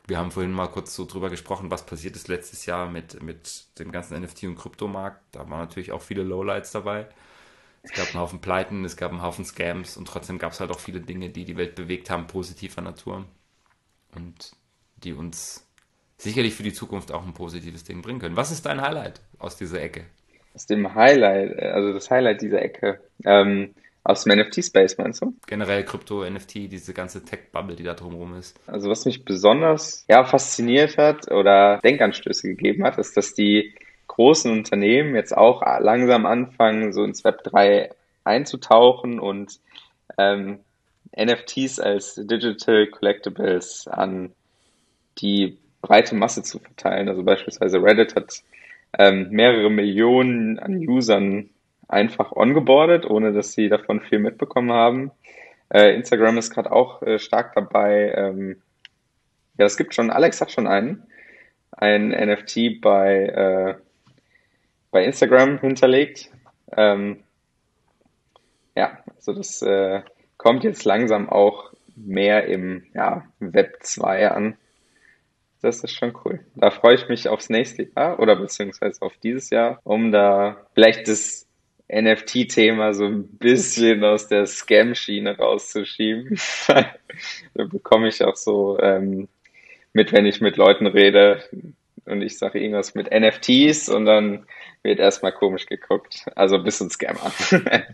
wir 0.07 0.19
haben 0.19 0.31
vorhin 0.31 0.53
mal 0.53 0.69
kurz 0.69 0.95
so 0.95 1.05
drüber 1.05 1.31
gesprochen, 1.31 1.71
was 1.71 1.87
passiert 1.87 2.17
ist 2.17 2.29
letztes 2.29 2.67
Jahr 2.67 2.91
mit, 2.91 3.23
mit 3.23 3.65
dem 3.79 3.93
ganzen 3.93 4.23
NFT- 4.23 4.49
und 4.49 4.57
Kryptomarkt. 4.57 5.21
Da 5.33 5.41
waren 5.49 5.61
natürlich 5.61 5.93
auch 5.93 6.03
viele 6.03 6.23
Lowlights 6.23 6.73
dabei. 6.73 7.07
Es 7.83 7.93
gab 7.93 8.09
einen 8.09 8.21
Haufen 8.21 8.41
Pleiten, 8.41 8.85
es 8.85 8.97
gab 8.97 9.11
einen 9.11 9.23
Haufen 9.23 9.45
Scams 9.45 9.97
und 9.97 10.07
trotzdem 10.07 10.39
gab 10.39 10.53
es 10.53 10.61
halt 10.61 10.71
auch 10.71 10.79
viele 10.79 11.01
Dinge, 11.01 11.31
die 11.31 11.45
die 11.45 11.57
Welt 11.57 11.75
bewegt 11.75 12.11
haben, 12.11 12.27
positiver 12.27 12.81
Natur 12.81 13.25
und 14.15 14.53
die 14.97 15.13
uns 15.13 15.67
sicherlich 16.17 16.55
für 16.55 16.63
die 16.63 16.73
Zukunft 16.73 17.11
auch 17.11 17.25
ein 17.25 17.35
positives 17.35 17.83
Ding 17.85 18.03
bringen 18.03 18.21
können. 18.21 18.37
Was 18.37 18.53
ist 18.53 18.67
dein 18.67 18.81
Highlight 18.81 19.21
aus 19.39 19.57
dieser 19.57 19.81
Ecke? 19.81 20.05
Aus 20.55 20.67
dem 20.67 20.95
Highlight, 20.95 21.59
also 21.59 21.93
das 21.93 22.11
Highlight 22.11 22.43
dieser 22.43 22.63
Ecke. 22.63 23.01
Ähm, 23.25 23.75
Aus 24.05 24.25
dem 24.25 24.37
NFT-Space 24.37 24.99
meinst 24.99 25.23
du? 25.23 25.35
Generell 25.47 25.85
Krypto, 25.85 26.29
NFT, 26.29 26.73
diese 26.73 26.93
ganze 26.93 27.25
Tech-Bubble, 27.25 27.77
die 27.77 27.85
da 27.85 27.95
drumherum 27.95 28.35
ist. 28.37 28.59
Also 28.67 28.91
was 28.91 29.05
mich 29.05 29.25
besonders 29.25 30.05
ja, 30.09 30.25
fasziniert 30.25 30.99
hat 30.99 31.31
oder 31.31 31.79
Denkanstöße 31.85 32.49
gegeben 32.49 32.85
hat, 32.85 32.99
ist, 32.99 33.17
dass 33.17 33.35
die 33.35 33.75
großen 34.09 34.51
Unternehmen 34.51 35.15
jetzt 35.15 35.37
auch 35.37 35.63
langsam 35.81 36.27
anfangen, 36.27 36.93
so 36.93 37.05
ins 37.05 37.23
Web 37.25 37.45
3 37.45 37.91
einzutauchen 38.25 39.21
und 39.21 39.61
ähm, 40.19 40.59
NFTs 41.17 41.79
als 41.79 42.17
Digital 42.17 42.89
Collectibles 42.89 43.87
an 43.87 44.33
die 45.19 45.59
breite 45.81 46.15
Masse 46.15 46.43
zu 46.43 46.59
verteilen. 46.59 47.09
Also 47.09 47.23
beispielsweise 47.23 47.83
Reddit 47.83 48.17
hat 48.17 48.43
ähm, 48.99 49.29
mehrere 49.31 49.71
Millionen 49.71 50.59
an 50.59 50.77
Usern 50.77 51.51
einfach 51.93 52.33
ongeboardet, 52.33 53.09
ohne 53.09 53.33
dass 53.33 53.53
sie 53.53 53.69
davon 53.69 54.01
viel 54.01 54.19
mitbekommen 54.19 54.73
haben. 54.73 55.11
Äh, 55.69 55.95
Instagram 55.95 56.39
ist 56.39 56.51
gerade 56.51 56.73
auch 56.73 57.03
äh, 57.03 57.19
stark 57.19 57.55
dabei. 57.55 58.13
Ähm, 58.17 58.63
ja, 59.59 59.67
es 59.67 59.77
gibt 59.77 59.95
schon, 59.95 60.11
Alex 60.11 60.41
hat 60.41 60.51
schon 60.51 60.67
einen, 60.67 61.07
ein 61.71 62.09
NFT 62.09 62.81
bei, 62.81 63.27
äh, 63.27 63.75
bei 64.91 65.05
Instagram 65.05 65.59
hinterlegt. 65.61 66.31
Ähm, 66.77 67.23
ja, 68.75 68.99
also 69.15 69.35
das 69.35 69.63
äh, 69.63 70.03
kommt 70.37 70.65
jetzt 70.65 70.85
langsam 70.85 71.29
auch 71.29 71.73
mehr 71.95 72.47
im 72.47 72.85
ja, 72.95 73.25
Web 73.39 73.79
2 73.81 74.31
an. 74.31 74.57
Das 75.61 75.85
ist 75.85 75.95
schon 75.95 76.13
cool. 76.25 76.41
Da 76.57 76.71
freue 76.71 76.97
ich 76.97 77.09
mich 77.09 77.29
aufs 77.29 77.49
nächste 77.49 77.85
Jahr 77.85 78.19
oder 78.19 78.35
beziehungsweise 78.35 79.01
auf 79.03 79.17
dieses 79.19 79.51
Jahr, 79.51 79.79
um 79.85 80.11
da 80.11 80.67
vielleicht 80.75 81.07
das 81.07 81.47
NFT-Thema 81.93 82.95
so 82.95 83.05
ein 83.05 83.29
bisschen 83.29 84.03
aus 84.05 84.29
der 84.29 84.47
Scam-Schiene 84.47 85.37
rauszuschieben. 85.37 86.39
da 86.67 87.65
bekomme 87.65 88.09
ich 88.09 88.25
auch 88.25 88.37
so 88.37 88.79
ähm, 88.81 89.29
mit, 89.93 90.13
wenn 90.13 90.27
ich 90.27 90.41
mit 90.41 90.57
Leuten 90.57 90.87
rede 90.87 91.43
und 92.07 92.23
ich 92.23 92.39
sage 92.39 92.61
irgendwas 92.61 92.95
mit 92.95 93.11
NFTs 93.11 93.89
und 93.89 94.07
dann 94.07 94.47
wird 94.83 94.99
erstmal 94.99 95.33
komisch 95.33 95.67
geguckt. 95.67 96.27
Also 96.35 96.57
ein 96.57 96.65
bisschen 96.65 96.91
Scammer. 96.91 97.31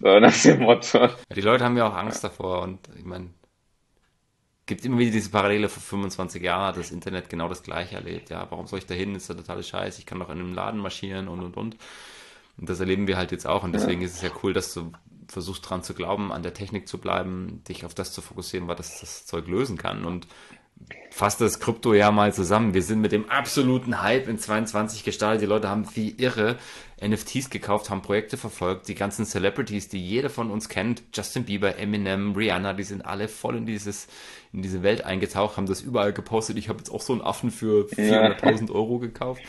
so 0.00 0.18
nach 0.18 0.42
dem 0.42 0.60
Motto. 0.60 1.08
Die 1.34 1.40
Leute 1.40 1.64
haben 1.64 1.76
ja 1.76 1.88
auch 1.88 1.94
Angst 1.94 2.24
davor 2.24 2.62
und 2.62 2.80
ich 2.98 3.04
meine, 3.04 3.30
gibt 4.66 4.84
immer 4.84 4.98
wieder 4.98 5.12
diese 5.12 5.30
Parallele 5.30 5.68
vor 5.68 5.82
25 5.82 6.42
Jahren, 6.42 6.74
das 6.74 6.90
Internet 6.90 7.28
genau 7.28 7.48
das 7.48 7.62
gleiche 7.62 7.94
erlebt. 7.94 8.30
Ja, 8.30 8.46
warum 8.50 8.66
soll 8.66 8.80
ich 8.80 8.86
da 8.86 8.94
hin? 8.94 9.14
Ist 9.14 9.28
ja 9.28 9.34
totale 9.36 9.62
Scheiß. 9.62 9.98
Ich 9.98 10.06
kann 10.06 10.18
doch 10.18 10.28
in 10.28 10.40
einem 10.40 10.54
Laden 10.54 10.80
marschieren 10.80 11.28
und 11.28 11.40
und 11.40 11.56
und. 11.56 11.76
Und 12.58 12.68
das 12.68 12.80
erleben 12.80 13.06
wir 13.06 13.16
halt 13.16 13.32
jetzt 13.32 13.46
auch. 13.46 13.64
Und 13.64 13.72
deswegen 13.72 14.00
ja. 14.00 14.06
ist 14.06 14.16
es 14.16 14.22
ja 14.22 14.30
cool, 14.42 14.52
dass 14.52 14.72
du 14.72 14.92
versuchst 15.28 15.68
dran 15.68 15.82
zu 15.82 15.94
glauben, 15.94 16.32
an 16.32 16.42
der 16.42 16.54
Technik 16.54 16.88
zu 16.88 16.98
bleiben, 16.98 17.62
dich 17.68 17.84
auf 17.84 17.94
das 17.94 18.12
zu 18.12 18.22
fokussieren, 18.22 18.68
was 18.68 18.76
das, 18.76 19.00
das 19.00 19.26
Zeug 19.26 19.48
lösen 19.48 19.76
kann. 19.76 20.04
Und 20.04 20.26
fasst 21.10 21.40
das 21.40 21.60
Krypto 21.60 21.94
ja 21.94 22.10
mal 22.10 22.32
zusammen. 22.34 22.74
Wir 22.74 22.82
sind 22.82 23.00
mit 23.00 23.12
dem 23.12 23.28
absoluten 23.30 24.02
Hype 24.02 24.28
in 24.28 24.38
22 24.38 25.04
gestartet. 25.04 25.40
Die 25.40 25.46
Leute 25.46 25.68
haben 25.68 25.86
wie 25.94 26.10
irre 26.10 26.56
NFTs 27.02 27.50
gekauft, 27.50 27.90
haben 27.90 28.02
Projekte 28.02 28.36
verfolgt. 28.36 28.88
Die 28.88 28.94
ganzen 28.94 29.24
Celebrities, 29.24 29.88
die 29.88 30.06
jeder 30.06 30.30
von 30.30 30.50
uns 30.50 30.68
kennt, 30.68 31.02
Justin 31.14 31.44
Bieber, 31.44 31.78
Eminem, 31.78 32.34
Rihanna, 32.34 32.74
die 32.74 32.82
sind 32.82 33.04
alle 33.04 33.28
voll 33.28 33.56
in 33.56 33.66
dieses 33.66 34.08
in 34.52 34.62
diese 34.62 34.82
Welt 34.82 35.04
eingetaucht, 35.04 35.56
haben 35.56 35.66
das 35.66 35.82
überall 35.82 36.12
gepostet. 36.12 36.56
Ich 36.56 36.68
habe 36.68 36.78
jetzt 36.78 36.90
auch 36.90 37.02
so 37.02 37.12
einen 37.12 37.22
Affen 37.22 37.50
für 37.50 37.86
400.000 37.86 38.70
Euro 38.70 38.98
gekauft. 38.98 39.42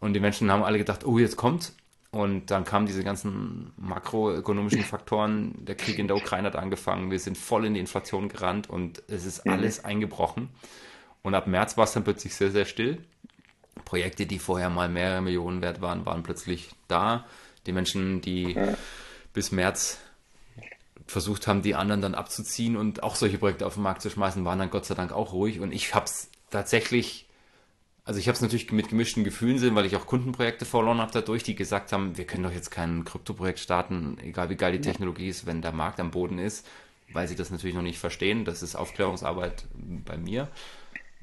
Und 0.00 0.14
die 0.14 0.20
Menschen 0.20 0.50
haben 0.50 0.62
alle 0.62 0.78
gedacht, 0.78 1.04
oh, 1.04 1.18
jetzt 1.18 1.36
kommt 1.36 1.72
und 2.10 2.50
dann 2.50 2.64
kamen 2.64 2.86
diese 2.86 3.04
ganzen 3.04 3.72
makroökonomischen 3.76 4.82
Faktoren. 4.82 5.64
Der 5.64 5.76
Krieg 5.76 5.98
in 5.98 6.08
der 6.08 6.16
Ukraine 6.16 6.48
hat 6.48 6.56
angefangen. 6.56 7.10
Wir 7.10 7.20
sind 7.20 7.38
voll 7.38 7.64
in 7.64 7.74
die 7.74 7.80
Inflation 7.80 8.28
gerannt 8.28 8.68
und 8.68 9.02
es 9.06 9.24
ist 9.24 9.46
mhm. 9.46 9.52
alles 9.52 9.84
eingebrochen. 9.84 10.48
Und 11.22 11.34
ab 11.34 11.46
März 11.46 11.76
war 11.76 11.84
es 11.84 11.92
dann 11.92 12.02
plötzlich 12.02 12.34
sehr, 12.34 12.50
sehr 12.50 12.64
still. 12.64 12.98
Projekte, 13.84 14.26
die 14.26 14.38
vorher 14.38 14.70
mal 14.70 14.88
mehrere 14.88 15.20
Millionen 15.20 15.62
wert 15.62 15.80
waren, 15.80 16.04
waren 16.04 16.22
plötzlich 16.22 16.70
da. 16.88 17.26
Die 17.66 17.72
Menschen, 17.72 18.20
die 18.20 18.58
bis 19.32 19.52
März 19.52 19.98
versucht 21.06 21.46
haben, 21.46 21.62
die 21.62 21.74
anderen 21.74 22.00
dann 22.00 22.14
abzuziehen 22.14 22.76
und 22.76 23.02
auch 23.02 23.14
solche 23.14 23.38
Projekte 23.38 23.66
auf 23.66 23.74
den 23.74 23.82
Markt 23.82 24.02
zu 24.02 24.10
schmeißen, 24.10 24.44
waren 24.44 24.58
dann 24.58 24.70
Gott 24.70 24.86
sei 24.86 24.94
Dank 24.94 25.12
auch 25.12 25.32
ruhig. 25.32 25.60
Und 25.60 25.72
ich 25.72 25.94
habe 25.94 26.06
es 26.06 26.30
tatsächlich 26.50 27.26
also 28.04 28.18
ich 28.18 28.28
habe 28.28 28.34
es 28.34 28.40
natürlich 28.40 28.72
mit 28.72 28.88
gemischten 28.88 29.24
Gefühlen 29.24 29.58
sehen, 29.58 29.74
weil 29.74 29.86
ich 29.86 29.96
auch 29.96 30.06
Kundenprojekte 30.06 30.64
verloren 30.64 31.00
habe 31.00 31.12
dadurch, 31.12 31.42
die 31.42 31.54
gesagt 31.54 31.92
haben, 31.92 32.16
wir 32.16 32.26
können 32.26 32.42
doch 32.42 32.52
jetzt 32.52 32.70
kein 32.70 33.04
Kryptoprojekt 33.04 33.58
starten, 33.58 34.18
egal 34.22 34.50
wie 34.50 34.56
geil 34.56 34.72
die 34.72 34.80
Technologie 34.80 35.28
ist, 35.28 35.46
wenn 35.46 35.62
der 35.62 35.72
Markt 35.72 36.00
am 36.00 36.10
Boden 36.10 36.38
ist, 36.38 36.66
weil 37.12 37.28
sie 37.28 37.36
das 37.36 37.50
natürlich 37.50 37.74
noch 37.74 37.82
nicht 37.82 37.98
verstehen. 37.98 38.44
Das 38.44 38.62
ist 38.62 38.74
Aufklärungsarbeit 38.74 39.66
bei 39.74 40.16
mir. 40.16 40.48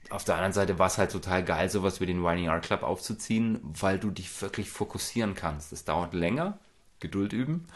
Auf 0.10 0.24
der 0.24 0.36
anderen 0.36 0.54
Seite 0.54 0.80
war 0.80 0.88
es 0.88 0.98
halt 0.98 1.12
total 1.12 1.44
geil, 1.44 1.70
sowas 1.70 2.00
wie 2.00 2.06
den 2.06 2.24
Winding 2.24 2.50
Art 2.50 2.66
Club 2.66 2.84
aufzuziehen, 2.84 3.60
weil 3.64 4.00
du 4.00 4.10
dich 4.10 4.42
wirklich 4.42 4.70
fokussieren 4.70 5.36
kannst. 5.36 5.72
Das 5.72 5.84
dauert 5.84 6.14
länger, 6.14 6.60
Geduld 7.00 7.34
üben, 7.34 7.68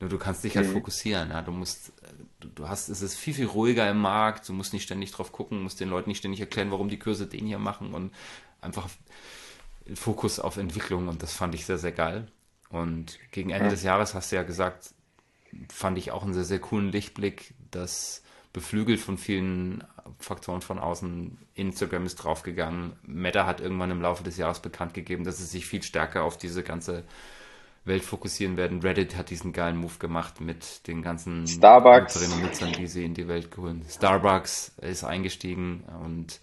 nur 0.00 0.10
du 0.10 0.18
kannst 0.18 0.44
dich 0.44 0.56
halt 0.56 0.68
mhm. 0.68 0.72
fokussieren. 0.72 1.30
Ja? 1.30 1.42
Du 1.42 1.52
musst, 1.52 1.92
du, 2.40 2.48
du, 2.48 2.68
hast, 2.68 2.88
es 2.88 3.02
ist 3.02 3.16
viel, 3.16 3.34
viel 3.34 3.46
ruhiger 3.46 3.88
im 3.90 3.98
Markt, 3.98 4.48
du 4.48 4.52
musst 4.52 4.72
nicht 4.72 4.82
ständig 4.82 5.12
drauf 5.12 5.32
gucken, 5.32 5.62
musst 5.62 5.80
den 5.80 5.88
Leuten 5.88 6.10
nicht 6.10 6.18
ständig 6.18 6.40
erklären, 6.40 6.70
warum 6.70 6.88
die 6.88 6.98
Kurse 6.98 7.26
den 7.26 7.46
hier 7.46 7.58
machen 7.58 7.94
und 7.94 8.12
einfach 8.60 8.88
Fokus 9.94 10.40
auf 10.40 10.56
Entwicklung 10.56 11.08
und 11.08 11.22
das 11.22 11.34
fand 11.34 11.54
ich 11.54 11.66
sehr, 11.66 11.78
sehr 11.78 11.92
geil. 11.92 12.28
Und 12.70 13.18
gegen 13.30 13.50
Ende 13.50 13.66
ja. 13.66 13.70
des 13.70 13.82
Jahres 13.82 14.14
hast 14.14 14.32
du 14.32 14.36
ja 14.36 14.42
gesagt, 14.42 14.94
fand 15.72 15.98
ich 15.98 16.10
auch 16.10 16.24
einen 16.24 16.34
sehr, 16.34 16.44
sehr 16.44 16.58
coolen 16.58 16.90
Lichtblick, 16.90 17.54
dass 17.70 18.22
beflügelt 18.52 19.00
von 19.00 19.18
vielen 19.18 19.84
Faktoren 20.18 20.62
von 20.62 20.78
außen. 20.78 21.36
Instagram 21.54 22.06
ist 22.06 22.16
draufgegangen. 22.16 22.94
Meta 23.02 23.46
hat 23.46 23.60
irgendwann 23.60 23.90
im 23.90 24.00
Laufe 24.00 24.24
des 24.24 24.36
Jahres 24.36 24.60
bekannt 24.60 24.94
gegeben, 24.94 25.24
dass 25.24 25.38
sie 25.38 25.44
sich 25.44 25.66
viel 25.66 25.82
stärker 25.82 26.22
auf 26.22 26.38
diese 26.38 26.62
ganze 26.62 27.04
Welt 27.84 28.04
fokussieren 28.04 28.56
werden. 28.56 28.80
Reddit 28.80 29.16
hat 29.16 29.30
diesen 29.30 29.52
geilen 29.52 29.76
Move 29.76 29.98
gemacht 29.98 30.40
mit 30.40 30.86
den 30.86 31.02
ganzen 31.02 31.46
Starbucks. 31.46 32.14
Nutzerinnen 32.14 32.38
und 32.38 32.42
Nutzern, 32.48 32.72
die 32.72 32.86
sie 32.86 33.04
in 33.04 33.14
die 33.14 33.28
Welt 33.28 33.50
geholt. 33.50 33.82
Starbucks 33.88 34.72
ist 34.80 35.04
eingestiegen 35.04 35.84
und 36.02 36.40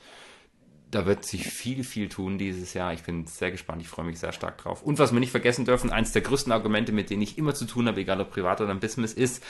da 0.91 1.05
wird 1.05 1.25
sich 1.25 1.47
viel, 1.47 1.83
viel 1.83 2.09
tun 2.09 2.37
dieses 2.37 2.73
Jahr. 2.73 2.93
Ich 2.93 3.03
bin 3.03 3.25
sehr 3.25 3.49
gespannt, 3.49 3.81
ich 3.81 3.87
freue 3.87 4.05
mich 4.05 4.19
sehr 4.19 4.33
stark 4.33 4.57
drauf. 4.57 4.83
Und 4.83 4.99
was 4.99 5.13
wir 5.13 5.19
nicht 5.21 5.31
vergessen 5.31 5.63
dürfen, 5.65 5.89
eins 5.89 6.11
der 6.11 6.21
größten 6.21 6.51
Argumente, 6.51 6.91
mit 6.91 7.09
denen 7.09 7.21
ich 7.21 7.37
immer 7.37 7.55
zu 7.55 7.65
tun 7.65 7.87
habe, 7.87 8.01
egal 8.01 8.19
ob 8.19 8.31
privat 8.31 8.59
oder 8.59 8.71
im 8.71 8.81
Business, 8.81 9.13
ist, 9.13 9.41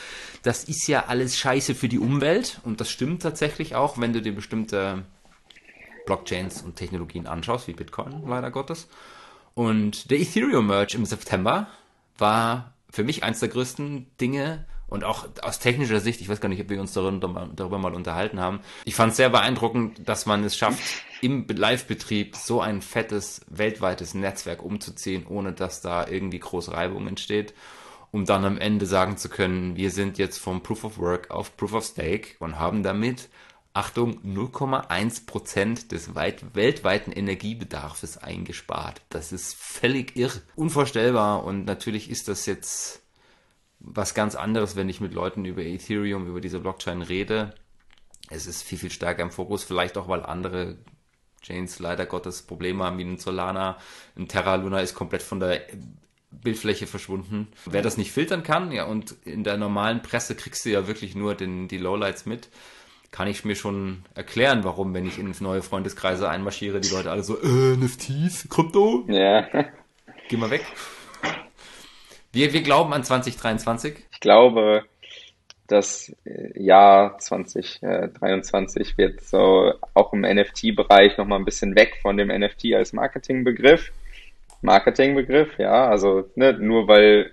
das 0.43 0.63
ist 0.63 0.87
ja 0.87 1.05
alles 1.07 1.37
scheiße 1.37 1.73
für 1.73 1.89
die 1.89 1.99
Umwelt. 1.99 2.61
Und 2.63 2.79
das 2.79 2.91
stimmt 2.91 3.23
tatsächlich 3.23 3.75
auch, 3.75 3.99
wenn 3.99 4.13
du 4.13 4.21
dir 4.21 4.35
bestimmte 4.35 5.03
Blockchains 6.05 6.61
und 6.61 6.75
Technologien 6.75 7.25
anschaust, 7.25 7.67
wie 7.67 7.73
Bitcoin, 7.73 8.21
leider 8.27 8.51
Gottes. 8.51 8.87
Und 9.55 10.11
der 10.11 10.19
Ethereum-Merge 10.19 10.95
im 10.95 11.05
September 11.05 11.67
war 12.21 12.75
für 12.89 13.03
mich 13.03 13.23
eins 13.23 13.39
der 13.39 13.49
größten 13.49 14.15
Dinge, 14.19 14.65
und 14.91 15.05
auch 15.05 15.25
aus 15.41 15.59
technischer 15.59 16.01
Sicht, 16.01 16.19
ich 16.19 16.27
weiß 16.27 16.41
gar 16.41 16.49
nicht, 16.49 16.61
ob 16.61 16.69
wir 16.69 16.81
uns 16.81 16.91
darüber, 16.91 17.77
mal 17.77 17.95
unterhalten 17.95 18.41
haben. 18.41 18.59
Ich 18.83 18.93
fand 18.93 19.11
es 19.11 19.17
sehr 19.17 19.29
beeindruckend, 19.29 20.07
dass 20.07 20.25
man 20.25 20.43
es 20.43 20.57
schafft, 20.57 20.81
im 21.21 21.47
Live-Betrieb 21.47 22.35
so 22.35 22.59
ein 22.59 22.81
fettes 22.81 23.39
weltweites 23.47 24.15
Netzwerk 24.15 24.61
umzuziehen, 24.61 25.25
ohne 25.27 25.53
dass 25.53 25.79
da 25.79 26.05
irgendwie 26.05 26.39
groß 26.39 26.73
Reibung 26.73 27.07
entsteht, 27.07 27.53
um 28.11 28.25
dann 28.25 28.43
am 28.43 28.57
Ende 28.57 28.85
sagen 28.85 29.15
zu 29.15 29.29
können, 29.29 29.77
wir 29.77 29.91
sind 29.91 30.17
jetzt 30.17 30.39
vom 30.39 30.61
Proof 30.61 30.83
of 30.83 30.97
Work 30.97 31.31
auf 31.31 31.55
Proof 31.55 31.73
of 31.73 31.85
Stake 31.85 32.35
und 32.39 32.59
haben 32.59 32.83
damit 32.83 33.29
Achtung, 33.73 34.19
0,1 34.25 35.25
Prozent 35.25 35.91
des 35.93 36.13
weit, 36.13 36.55
weltweiten 36.55 37.11
Energiebedarfs 37.11 38.17
eingespart. 38.17 39.01
Das 39.09 39.31
ist 39.31 39.55
völlig 39.55 40.17
irr, 40.17 40.31
unvorstellbar 40.55 41.45
und 41.45 41.65
natürlich 41.65 42.09
ist 42.09 42.27
das 42.27 42.45
jetzt 42.45 43.01
was 43.79 44.13
ganz 44.13 44.35
anderes, 44.35 44.75
wenn 44.75 44.89
ich 44.89 45.01
mit 45.01 45.13
Leuten 45.13 45.45
über 45.45 45.63
Ethereum, 45.63 46.27
über 46.27 46.41
diese 46.41 46.59
Blockchain 46.59 47.01
rede. 47.01 47.55
Es 48.29 48.45
ist 48.45 48.61
viel, 48.61 48.77
viel 48.77 48.91
stärker 48.91 49.23
im 49.23 49.31
Fokus, 49.31 49.63
vielleicht 49.63 49.97
auch, 49.97 50.07
weil 50.07 50.23
andere 50.23 50.77
Chains 51.41 51.79
leider 51.79 52.05
Gottes 52.05 52.43
Probleme 52.43 52.83
haben, 52.83 52.97
wie 52.97 53.03
ein 53.03 53.17
Solana. 53.17 53.77
Ein 54.15 54.27
Terra 54.27 54.55
Luna 54.55 54.81
ist 54.81 54.93
komplett 54.93 55.23
von 55.23 55.39
der 55.39 55.61
Bildfläche 56.29 56.87
verschwunden. 56.87 57.47
Wer 57.65 57.81
das 57.81 57.97
nicht 57.97 58.11
filtern 58.11 58.43
kann, 58.43 58.71
ja, 58.71 58.85
und 58.85 59.15
in 59.25 59.43
der 59.43 59.57
normalen 59.57 60.01
Presse 60.01 60.35
kriegst 60.35 60.65
du 60.65 60.69
ja 60.69 60.87
wirklich 60.87 61.15
nur 61.15 61.35
den, 61.35 61.67
die 61.67 61.77
Lowlights 61.77 62.25
mit, 62.25 62.49
kann 63.11 63.27
ich 63.27 63.43
mir 63.43 63.55
schon 63.55 64.03
erklären, 64.15 64.63
warum, 64.63 64.93
wenn 64.93 65.05
ich 65.05 65.19
in 65.19 65.33
neue 65.41 65.61
Freundeskreise 65.61 66.29
einmarschiere, 66.29 66.79
die 66.79 66.89
Leute 66.89 67.11
alle 67.11 67.23
so, 67.23 67.37
äh, 67.41 67.75
NFTs, 67.75 68.47
Krypto? 68.49 69.05
Ja. 69.07 69.47
Geh 70.29 70.37
mal 70.37 70.49
weg. 70.49 70.65
Wir, 72.31 72.53
wir 72.53 72.61
glauben 72.61 72.93
an 72.93 73.03
2023. 73.03 74.05
Ich 74.11 74.19
glaube, 74.21 74.85
das 75.67 76.13
Jahr 76.55 77.17
2023 77.17 78.97
wird 78.97 79.21
so 79.21 79.73
auch 79.93 80.13
im 80.13 80.21
NFT-Bereich 80.21 81.17
nochmal 81.17 81.39
ein 81.39 81.45
bisschen 81.45 81.75
weg 81.75 81.97
von 82.01 82.15
dem 82.15 82.29
NFT 82.29 82.73
als 82.75 82.93
Marketingbegriff. 82.93 83.91
Marketingbegriff, 84.61 85.57
ja, 85.57 85.87
also 85.87 86.29
ne, 86.35 86.53
nur 86.53 86.87
weil 86.87 87.31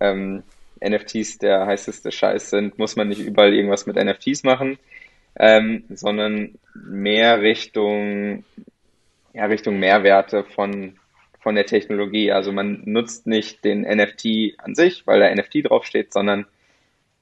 ähm, 0.00 0.42
NFTs 0.82 1.38
der 1.38 1.66
heißeste 1.66 2.12
Scheiß 2.12 2.50
sind, 2.50 2.78
muss 2.78 2.96
man 2.96 3.08
nicht 3.08 3.20
überall 3.20 3.52
irgendwas 3.52 3.86
mit 3.86 3.96
NFTs 3.96 4.44
machen, 4.44 4.78
ähm, 5.36 5.84
sondern 5.90 6.58
mehr 6.74 7.40
Richtung, 7.40 8.44
ja, 9.32 9.46
Richtung 9.46 9.78
Mehrwerte 9.78 10.44
von, 10.44 10.98
von 11.40 11.54
der 11.54 11.66
Technologie. 11.66 12.32
Also 12.32 12.52
man 12.52 12.82
nutzt 12.84 13.26
nicht 13.26 13.64
den 13.64 13.82
NFT 13.82 14.58
an 14.58 14.74
sich, 14.74 15.06
weil 15.06 15.20
da 15.20 15.34
NFT 15.34 15.68
draufsteht, 15.68 16.12
sondern 16.12 16.46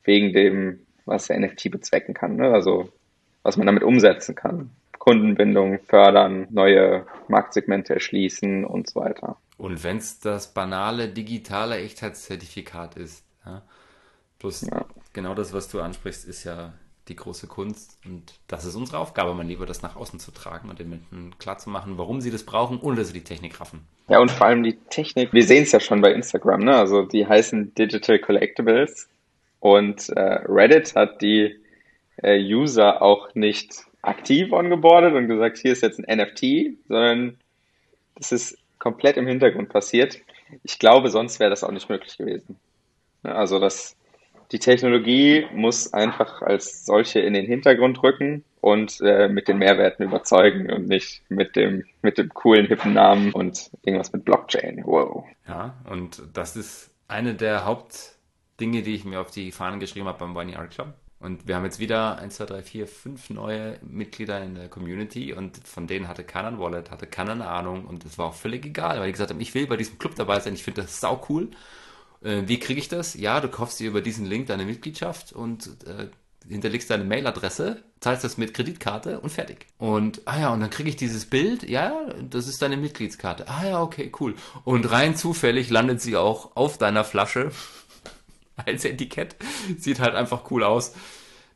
wegen 0.05 0.33
dem, 0.33 0.81
was 1.05 1.29
der 1.29 1.39
NFT 1.39 1.71
bezwecken 1.71 2.15
kann. 2.15 2.37
Ne? 2.37 2.51
Also 2.53 2.91
was 3.43 3.57
man 3.57 3.67
damit 3.67 3.83
umsetzen 3.83 4.35
kann. 4.35 4.71
Kundenbindung 4.99 5.81
fördern, 5.81 6.47
neue 6.51 7.07
Marktsegmente 7.29 7.95
erschließen 7.95 8.67
und 8.67 8.91
so 8.91 9.01
weiter. 9.01 9.39
Und 9.57 9.83
wenn 9.83 9.97
es 9.97 10.21
das 10.21 10.53
banale 10.53 11.09
digitale 11.09 11.79
Echtheitszertifikat 11.79 12.97
ist, 12.97 13.25
ja, 13.47 13.63
plus 14.39 14.63
ja. 14.63 14.85
genau 15.15 15.35
das, 15.35 15.55
was 15.55 15.69
du 15.69 15.81
ansprichst, 15.81 16.29
ist 16.29 16.45
ja 16.45 16.75
die 17.11 17.17
große 17.17 17.47
Kunst 17.47 17.99
und 18.07 18.35
das 18.49 18.65
ist 18.65 18.77
unsere 18.77 18.99
Aufgabe, 18.99 19.35
mein 19.35 19.49
Lieber, 19.49 19.67
das 19.67 19.83
nach 19.83 19.97
außen 19.97 20.19
zu 20.19 20.31
tragen 20.31 20.71
und 20.71 20.79
den 20.79 20.89
Menschen 20.89 21.35
klarzumachen, 21.39 21.99
warum 21.99 22.21
sie 22.21 22.31
das 22.31 22.45
brauchen, 22.45 22.81
ohne 22.81 22.97
dass 22.97 23.09
sie 23.09 23.15
die 23.15 23.25
Technik 23.25 23.61
raffen. 23.61 23.81
Ja, 24.09 24.21
und 24.21 24.31
vor 24.31 24.47
allem 24.47 24.63
die 24.63 24.79
Technik, 24.89 25.33
wir 25.33 25.45
sehen 25.45 25.65
es 25.65 25.73
ja 25.73 25.81
schon 25.81 26.01
bei 26.01 26.13
Instagram, 26.13 26.61
ne? 26.61 26.77
also 26.77 27.03
die 27.03 27.27
heißen 27.27 27.75
Digital 27.75 28.19
Collectibles 28.19 29.09
und 29.59 30.09
äh, 30.11 30.41
Reddit 30.49 30.95
hat 30.95 31.21
die 31.21 31.61
äh, 32.23 32.39
User 32.39 33.03
auch 33.03 33.35
nicht 33.35 33.85
aktiv 34.03 34.53
ongeboardet 34.53 35.15
und 35.15 35.29
gesagt, 35.29 35.59
hier 35.59 35.73
ist 35.73 35.83
jetzt 35.83 36.01
ein 36.01 36.19
NFT, 36.19 36.79
sondern 36.89 37.39
das 38.15 38.33
ist 38.33 38.59
komplett 38.79 39.17
im 39.17 39.27
Hintergrund 39.27 39.69
passiert. 39.69 40.21
Ich 40.65 40.79
glaube, 40.79 41.11
sonst 41.11 41.39
wäre 41.39 41.51
das 41.51 41.65
auch 41.65 41.71
nicht 41.71 41.89
möglich 41.89 42.17
gewesen. 42.17 42.57
Also 43.23 43.59
das, 43.59 43.97
die 44.53 44.59
Technologie 44.59 45.47
muss 45.55 45.93
einfach 45.93 46.43
als 46.43 46.85
solche 46.85 47.21
in 47.21 47.35
den 47.35 47.47
Hintergrund 47.47 48.03
rücken 48.03 48.45
und 48.61 49.01
äh, 49.01 49.29
mit 49.29 49.49
den 49.49 49.59
Mehrwerten 49.59 50.05
überzeugen 50.05 50.71
und 50.71 50.89
nicht 50.89 51.23
mit 51.29 51.57
dem, 51.57 51.85
mit 52.03 52.19
dem 52.19 52.29
coolen, 52.31 52.67
hippen 52.67 52.95
Namen 52.95 53.33
und 53.33 53.71
irgendwas 53.83 54.13
mit 54.13 54.25
Blockchain. 54.25 54.83
Wow. 54.85 55.25
Ja, 55.47 55.75
und 55.89 56.23
das 56.33 56.57
ist 56.57 56.91
eine 57.09 57.35
der 57.35 57.65
Hauptdinge, 57.65 58.83
die 58.83 58.95
ich 58.95 59.05
mir 59.05 59.21
auf 59.21 59.31
die 59.31 59.53
Fahnen 59.53 59.81
geschrieben 59.81 60.07
habe 60.07 60.19
beim 60.19 60.37
One 60.37 60.59
Art 60.59 60.71
Club. 60.71 60.95
Und 61.21 61.47
wir 61.47 61.55
haben 61.55 61.65
jetzt 61.65 61.79
wieder 61.79 62.19
1, 62.19 62.37
2, 62.37 62.47
3, 62.47 62.63
4, 62.63 62.87
5 62.87 63.31
neue 63.31 63.79
Mitglieder 63.83 64.43
in 64.43 64.55
der 64.55 64.69
Community 64.69 65.35
und 65.35 65.59
von 65.67 65.87
denen 65.87 66.09
hatte 66.09 66.25
keiner 66.25 66.49
ein 66.49 66.59
Wallet, 66.59 66.91
hatte 66.91 67.07
keiner 67.07 67.33
eine 67.33 67.47
Ahnung 67.47 67.85
und 67.85 68.07
es 68.07 68.17
war 68.17 68.27
auch 68.27 68.35
völlig 68.35 68.65
egal, 68.65 68.99
weil 68.99 69.07
die 69.07 69.13
gesagt 69.13 69.31
haben, 69.31 69.41
ich 69.41 69.55
will 69.55 69.67
bei 69.67 69.77
diesem 69.77 69.99
Club 69.99 70.15
dabei 70.15 70.41
sein, 70.41 70.55
ich 70.55 70.63
finde 70.63 70.81
das 70.81 70.99
sau 70.99 71.23
cool. 71.29 71.51
Äh, 72.23 72.43
wie 72.47 72.59
kriege 72.59 72.81
ich 72.81 72.89
das? 72.89 73.15
Ja, 73.15 73.41
du 73.41 73.49
kaufst 73.49 73.81
dir 73.81 73.89
über 73.89 74.01
diesen 74.01 74.27
Link 74.27 74.47
deine 74.47 74.65
Mitgliedschaft 74.65 75.33
und 75.33 75.69
äh, 75.87 76.09
hinterlegst 76.49 76.91
deine 76.91 77.05
Mailadresse, 77.05 77.83
zahlst 78.01 78.25
das 78.25 78.39
mit 78.39 78.55
Kreditkarte 78.55 79.21
und 79.21 79.31
fertig. 79.31 79.67
Und, 79.79 80.23
ah 80.27 80.41
ja, 80.41 80.53
und 80.53 80.61
dann 80.61 80.71
kriege 80.71 80.89
ich 80.89 80.97
dieses 80.97 81.27
Bild, 81.27 81.69
ja, 81.69 81.95
das 82.29 82.49
ist 82.49 82.63
deine 82.63 82.77
Mitgliedskarte. 82.77 83.49
Ah 83.49 83.67
ja, 83.67 83.83
okay, 83.83 84.11
cool. 84.21 84.35
Und 84.65 84.91
rein 84.91 85.17
zufällig 85.17 85.71
landet 85.71 86.01
sie 86.01 86.17
auch 86.17 86.57
auf 86.57 86.79
deiner 86.79 87.05
Flasche 87.05 87.51
als 88.57 88.85
Etikett. 88.85 89.37
Sieht 89.79 90.01
halt 90.01 90.15
einfach 90.15 90.51
cool 90.51 90.65
aus. 90.65 90.95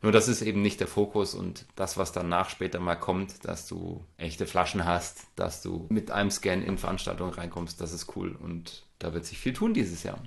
Nur 0.01 0.11
das 0.11 0.27
ist 0.27 0.43
eben 0.43 0.61
nicht 0.61 0.79
der 0.79 0.87
Fokus 0.87 1.33
und 1.33 1.65
das, 1.75 1.97
was 1.97 2.11
danach 2.11 2.49
später 2.51 2.79
mal 2.79 2.95
kommt, 2.95 3.43
dass 3.43 3.65
du 3.65 4.05
echte 4.17 4.45
Flaschen 4.45 4.85
hast, 4.85 5.25
dass 5.35 5.63
du 5.63 5.87
mit 5.89 6.11
einem 6.11 6.29
Scan 6.29 6.61
in 6.61 6.77
Veranstaltungen 6.77 7.33
reinkommst, 7.33 7.81
das 7.81 7.91
ist 7.91 8.15
cool 8.15 8.35
und 8.35 8.83
da 8.99 9.15
wird 9.15 9.25
sich 9.25 9.39
viel 9.39 9.53
tun 9.53 9.73
dieses 9.73 10.03
Jahr. 10.03 10.19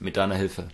Mit 0.00 0.16
deiner 0.16 0.34
Hilfe. 0.34 0.68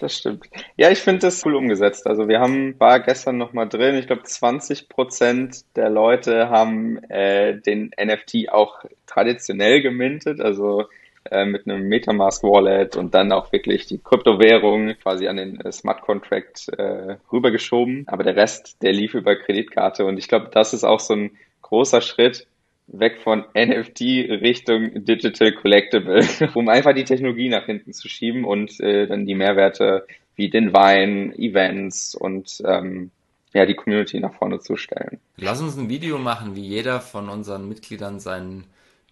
Das 0.00 0.16
stimmt. 0.16 0.46
Ja, 0.76 0.90
ich 0.90 1.00
finde 1.00 1.20
das 1.20 1.44
cool 1.44 1.56
umgesetzt. 1.56 2.06
Also 2.06 2.28
wir 2.28 2.38
haben, 2.38 2.78
war 2.78 3.00
gestern 3.00 3.36
nochmal 3.36 3.68
drin, 3.68 3.96
ich 3.96 4.06
glaube 4.06 4.22
20 4.22 4.88
Prozent 4.88 5.64
der 5.74 5.90
Leute 5.90 6.50
haben 6.50 7.02
äh, 7.10 7.60
den 7.60 7.90
NFT 8.00 8.50
auch 8.50 8.84
traditionell 9.06 9.82
gemintet, 9.82 10.40
also 10.40 10.86
äh, 11.30 11.44
mit 11.46 11.66
einem 11.66 11.88
Metamask 11.88 12.44
Wallet 12.44 12.96
und 12.96 13.14
dann 13.14 13.32
auch 13.32 13.50
wirklich 13.50 13.86
die 13.86 13.98
Kryptowährung 13.98 14.94
quasi 15.02 15.26
an 15.26 15.36
den 15.36 15.60
äh, 15.60 15.72
Smart 15.72 16.02
Contract 16.02 16.68
äh, 16.68 17.16
rübergeschoben. 17.32 18.04
Aber 18.06 18.22
der 18.22 18.36
Rest, 18.36 18.82
der 18.82 18.92
lief 18.92 19.14
über 19.14 19.34
Kreditkarte 19.34 20.04
und 20.04 20.16
ich 20.16 20.28
glaube, 20.28 20.50
das 20.52 20.74
ist 20.74 20.84
auch 20.84 21.00
so 21.00 21.14
ein 21.14 21.32
großer 21.62 22.02
Schritt 22.02 22.46
weg 22.88 23.18
von 23.22 23.44
NFT 23.54 24.00
Richtung 24.40 25.04
Digital 25.04 25.52
Collectible, 25.52 26.26
um 26.54 26.68
einfach 26.68 26.94
die 26.94 27.04
Technologie 27.04 27.48
nach 27.48 27.66
hinten 27.66 27.92
zu 27.92 28.08
schieben 28.08 28.44
und 28.44 28.80
äh, 28.80 29.06
dann 29.06 29.26
die 29.26 29.34
Mehrwerte 29.34 30.06
wie 30.34 30.50
den 30.50 30.72
Wein, 30.72 31.32
Events 31.36 32.14
und 32.14 32.62
ähm, 32.64 33.10
ja, 33.52 33.66
die 33.66 33.74
Community 33.74 34.20
nach 34.20 34.34
vorne 34.34 34.60
zu 34.60 34.76
stellen. 34.76 35.18
Lass 35.36 35.60
uns 35.60 35.76
ein 35.76 35.88
Video 35.88 36.18
machen, 36.18 36.54
wie 36.54 36.66
jeder 36.66 37.00
von 37.00 37.28
unseren 37.28 37.68
Mitgliedern 37.68 38.20
seinen 38.20 38.64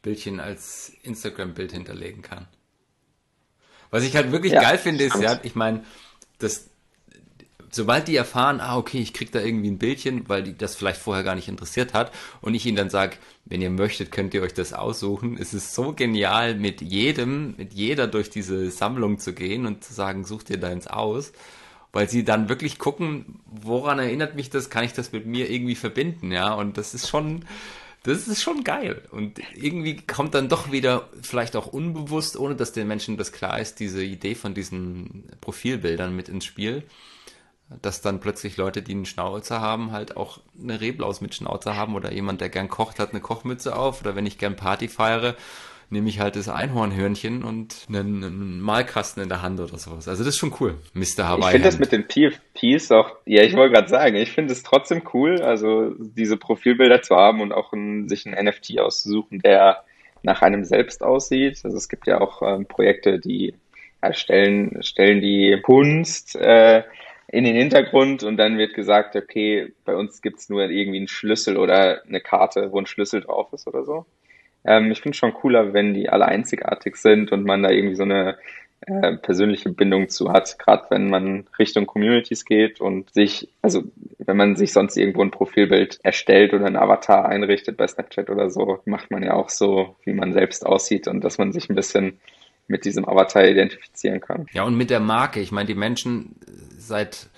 Bildchen 0.02 0.40
als 0.40 0.92
Instagram-Bild 1.02 1.72
hinterlegen 1.72 2.22
kann. 2.22 2.46
Was 3.90 4.04
ich 4.04 4.14
halt 4.14 4.30
wirklich 4.30 4.52
ja, 4.52 4.62
geil 4.62 4.78
finde, 4.78 5.04
ist 5.04 5.20
ja, 5.20 5.40
ich 5.42 5.54
meine, 5.54 5.84
das, 6.38 6.68
sobald 7.70 8.08
die 8.08 8.16
erfahren, 8.16 8.60
ah, 8.60 8.76
okay, 8.76 8.98
ich 8.98 9.12
krieg 9.12 9.32
da 9.32 9.40
irgendwie 9.40 9.70
ein 9.70 9.78
Bildchen, 9.78 10.28
weil 10.28 10.42
die 10.42 10.56
das 10.56 10.74
vielleicht 10.74 11.00
vorher 11.00 11.24
gar 11.24 11.34
nicht 11.34 11.48
interessiert 11.48 11.94
hat 11.94 12.12
und 12.40 12.54
ich 12.54 12.66
ihnen 12.66 12.76
dann 12.76 12.90
sage, 12.90 13.16
wenn 13.44 13.62
ihr 13.62 13.70
möchtet, 13.70 14.12
könnt 14.12 14.34
ihr 14.34 14.42
euch 14.42 14.54
das 14.54 14.72
aussuchen. 14.72 15.38
Es 15.38 15.54
ist 15.54 15.74
so 15.74 15.92
genial, 15.92 16.56
mit 16.56 16.80
jedem, 16.80 17.54
mit 17.56 17.74
jeder 17.74 18.06
durch 18.06 18.30
diese 18.30 18.70
Sammlung 18.70 19.18
zu 19.18 19.32
gehen 19.32 19.66
und 19.66 19.84
zu 19.84 19.94
sagen, 19.94 20.24
such 20.24 20.44
dir 20.44 20.58
deins 20.58 20.86
aus, 20.86 21.32
weil 21.92 22.08
sie 22.08 22.24
dann 22.24 22.48
wirklich 22.48 22.78
gucken, 22.78 23.40
woran 23.46 23.98
erinnert 23.98 24.34
mich 24.34 24.50
das, 24.50 24.70
kann 24.70 24.84
ich 24.84 24.92
das 24.92 25.12
mit 25.12 25.26
mir 25.26 25.50
irgendwie 25.50 25.76
verbinden, 25.76 26.32
ja, 26.32 26.52
und 26.54 26.76
das 26.76 26.94
ist 26.94 27.08
schon, 27.08 27.44
das 28.02 28.28
ist 28.28 28.42
schon 28.42 28.64
geil. 28.64 29.02
Und 29.10 29.40
irgendwie 29.54 29.96
kommt 29.96 30.34
dann 30.34 30.48
doch 30.48 30.70
wieder, 30.70 31.08
vielleicht 31.22 31.56
auch 31.56 31.66
unbewusst, 31.66 32.36
ohne 32.36 32.54
dass 32.54 32.72
den 32.72 32.86
Menschen 32.86 33.16
das 33.16 33.32
klar 33.32 33.58
ist, 33.60 33.80
diese 33.80 34.04
Idee 34.04 34.34
von 34.34 34.54
diesen 34.54 35.24
Profilbildern 35.40 36.14
mit 36.14 36.28
ins 36.28 36.44
Spiel. 36.44 36.84
Dass 37.82 38.00
dann 38.00 38.20
plötzlich 38.20 38.56
Leute, 38.56 38.80
die 38.80 38.92
einen 38.92 39.06
Schnauzer 39.06 39.60
haben, 39.60 39.90
halt 39.90 40.16
auch 40.16 40.38
eine 40.60 40.80
Reblaus 40.80 41.20
mit 41.20 41.34
Schnauzer 41.34 41.76
haben 41.76 41.96
oder 41.96 42.12
jemand, 42.12 42.40
der 42.40 42.48
gern 42.48 42.68
kocht, 42.68 43.00
hat 43.00 43.10
eine 43.10 43.20
Kochmütze 43.20 43.76
auf 43.76 44.00
oder 44.00 44.14
wenn 44.14 44.24
ich 44.24 44.38
gern 44.38 44.54
Party 44.54 44.86
feiere, 44.86 45.34
nehme 45.90 46.08
ich 46.08 46.20
halt 46.20 46.36
das 46.36 46.48
Einhornhörnchen 46.48 47.44
und 47.44 47.86
einen, 47.88 48.24
einen, 48.24 48.60
Malkasten 48.60 49.22
in 49.22 49.28
der 49.28 49.42
Hand 49.42 49.60
oder 49.60 49.78
sowas. 49.78 50.08
Also 50.08 50.24
das 50.24 50.34
ist 50.34 50.38
schon 50.38 50.52
cool, 50.60 50.76
Mr. 50.94 51.28
Hawaii. 51.28 51.40
Ich 51.40 51.50
finde 51.50 51.68
das 51.68 51.78
mit 51.78 51.92
den 51.92 52.06
PFPs 52.06 52.90
auch, 52.90 53.12
ja, 53.24 53.42
ich 53.42 53.54
wollte 53.54 53.74
gerade 53.74 53.88
sagen, 53.88 54.16
ich 54.16 54.32
finde 54.32 54.52
es 54.52 54.62
trotzdem 54.62 55.02
cool, 55.14 55.40
also 55.42 55.92
diese 55.98 56.36
Profilbilder 56.36 57.02
zu 57.02 57.14
haben 57.14 57.40
und 57.40 57.52
auch 57.52 57.72
ein, 57.72 58.08
sich 58.08 58.26
ein 58.26 58.44
NFT 58.44 58.80
auszusuchen, 58.80 59.40
der 59.40 59.84
nach 60.22 60.42
einem 60.42 60.64
selbst 60.64 61.02
aussieht. 61.02 61.60
Also 61.62 61.76
es 61.76 61.88
gibt 61.88 62.06
ja 62.06 62.20
auch 62.20 62.42
ähm, 62.42 62.66
Projekte, 62.66 63.20
die 63.20 63.54
erstellen, 64.00 64.82
stellen 64.82 65.20
die 65.20 65.58
Kunst 65.62 66.36
äh, 66.36 66.82
in 67.28 67.44
den 67.44 67.56
Hintergrund 67.56 68.22
und 68.22 68.36
dann 68.36 68.58
wird 68.58 68.74
gesagt, 68.74 69.16
okay, 69.16 69.72
bei 69.84 69.96
uns 69.96 70.22
gibt's 70.22 70.48
nur 70.48 70.62
irgendwie 70.62 70.98
einen 70.98 71.08
Schlüssel 71.08 71.56
oder 71.56 72.02
eine 72.06 72.20
Karte, 72.20 72.70
wo 72.72 72.78
ein 72.78 72.86
Schlüssel 72.86 73.20
drauf 73.20 73.52
ist 73.52 73.66
oder 73.66 73.84
so. 73.84 74.06
Ähm, 74.64 74.90
ich 74.90 75.00
finde 75.00 75.14
es 75.14 75.18
schon 75.18 75.34
cooler, 75.34 75.72
wenn 75.72 75.94
die 75.94 76.08
alle 76.08 76.26
einzigartig 76.26 76.96
sind 76.96 77.32
und 77.32 77.44
man 77.44 77.62
da 77.62 77.70
irgendwie 77.70 77.96
so 77.96 78.04
eine 78.04 78.36
äh, 78.86 79.16
persönliche 79.16 79.70
Bindung 79.70 80.08
zu 80.08 80.32
hat, 80.32 80.58
gerade 80.58 80.84
wenn 80.90 81.08
man 81.08 81.46
Richtung 81.58 81.86
Communities 81.86 82.44
geht 82.44 82.80
und 82.80 83.12
sich, 83.12 83.48
also 83.62 83.82
wenn 84.18 84.36
man 84.36 84.54
sich 84.54 84.72
sonst 84.72 84.96
irgendwo 84.96 85.22
ein 85.22 85.30
Profilbild 85.30 85.98
erstellt 86.02 86.52
oder 86.54 86.66
ein 86.66 86.76
Avatar 86.76 87.26
einrichtet 87.26 87.76
bei 87.76 87.86
Snapchat 87.88 88.30
oder 88.30 88.50
so, 88.50 88.80
macht 88.84 89.10
man 89.10 89.22
ja 89.22 89.32
auch 89.32 89.48
so, 89.48 89.96
wie 90.04 90.12
man 90.12 90.32
selbst 90.32 90.64
aussieht 90.66 91.08
und 91.08 91.24
dass 91.24 91.38
man 91.38 91.52
sich 91.52 91.68
ein 91.68 91.74
bisschen 91.74 92.20
mit 92.68 92.84
diesem 92.84 93.08
Avatar 93.08 93.46
identifizieren 93.46 94.20
kann. 94.20 94.46
Ja, 94.52 94.64
und 94.64 94.76
mit 94.76 94.90
der 94.90 95.00
Marke. 95.00 95.40
Ich 95.40 95.52
meine, 95.52 95.66
die 95.66 95.74
Menschen 95.74 96.36
seit 96.76 97.28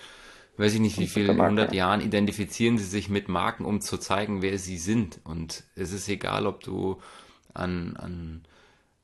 weiß 0.58 0.74
ich 0.74 0.80
nicht 0.80 0.98
wie 0.98 1.06
viele 1.06 1.36
hundert 1.36 1.72
Jahren 1.72 2.00
identifizieren 2.00 2.78
sie 2.78 2.84
sich 2.84 3.08
mit 3.08 3.28
Marken, 3.28 3.64
um 3.64 3.80
zu 3.80 3.96
zeigen, 3.96 4.42
wer 4.42 4.58
sie 4.58 4.76
sind. 4.76 5.20
Und 5.24 5.64
es 5.76 5.92
ist 5.92 6.08
egal, 6.08 6.46
ob 6.46 6.62
du 6.64 6.98
an, 7.54 7.96
an, 7.96 8.42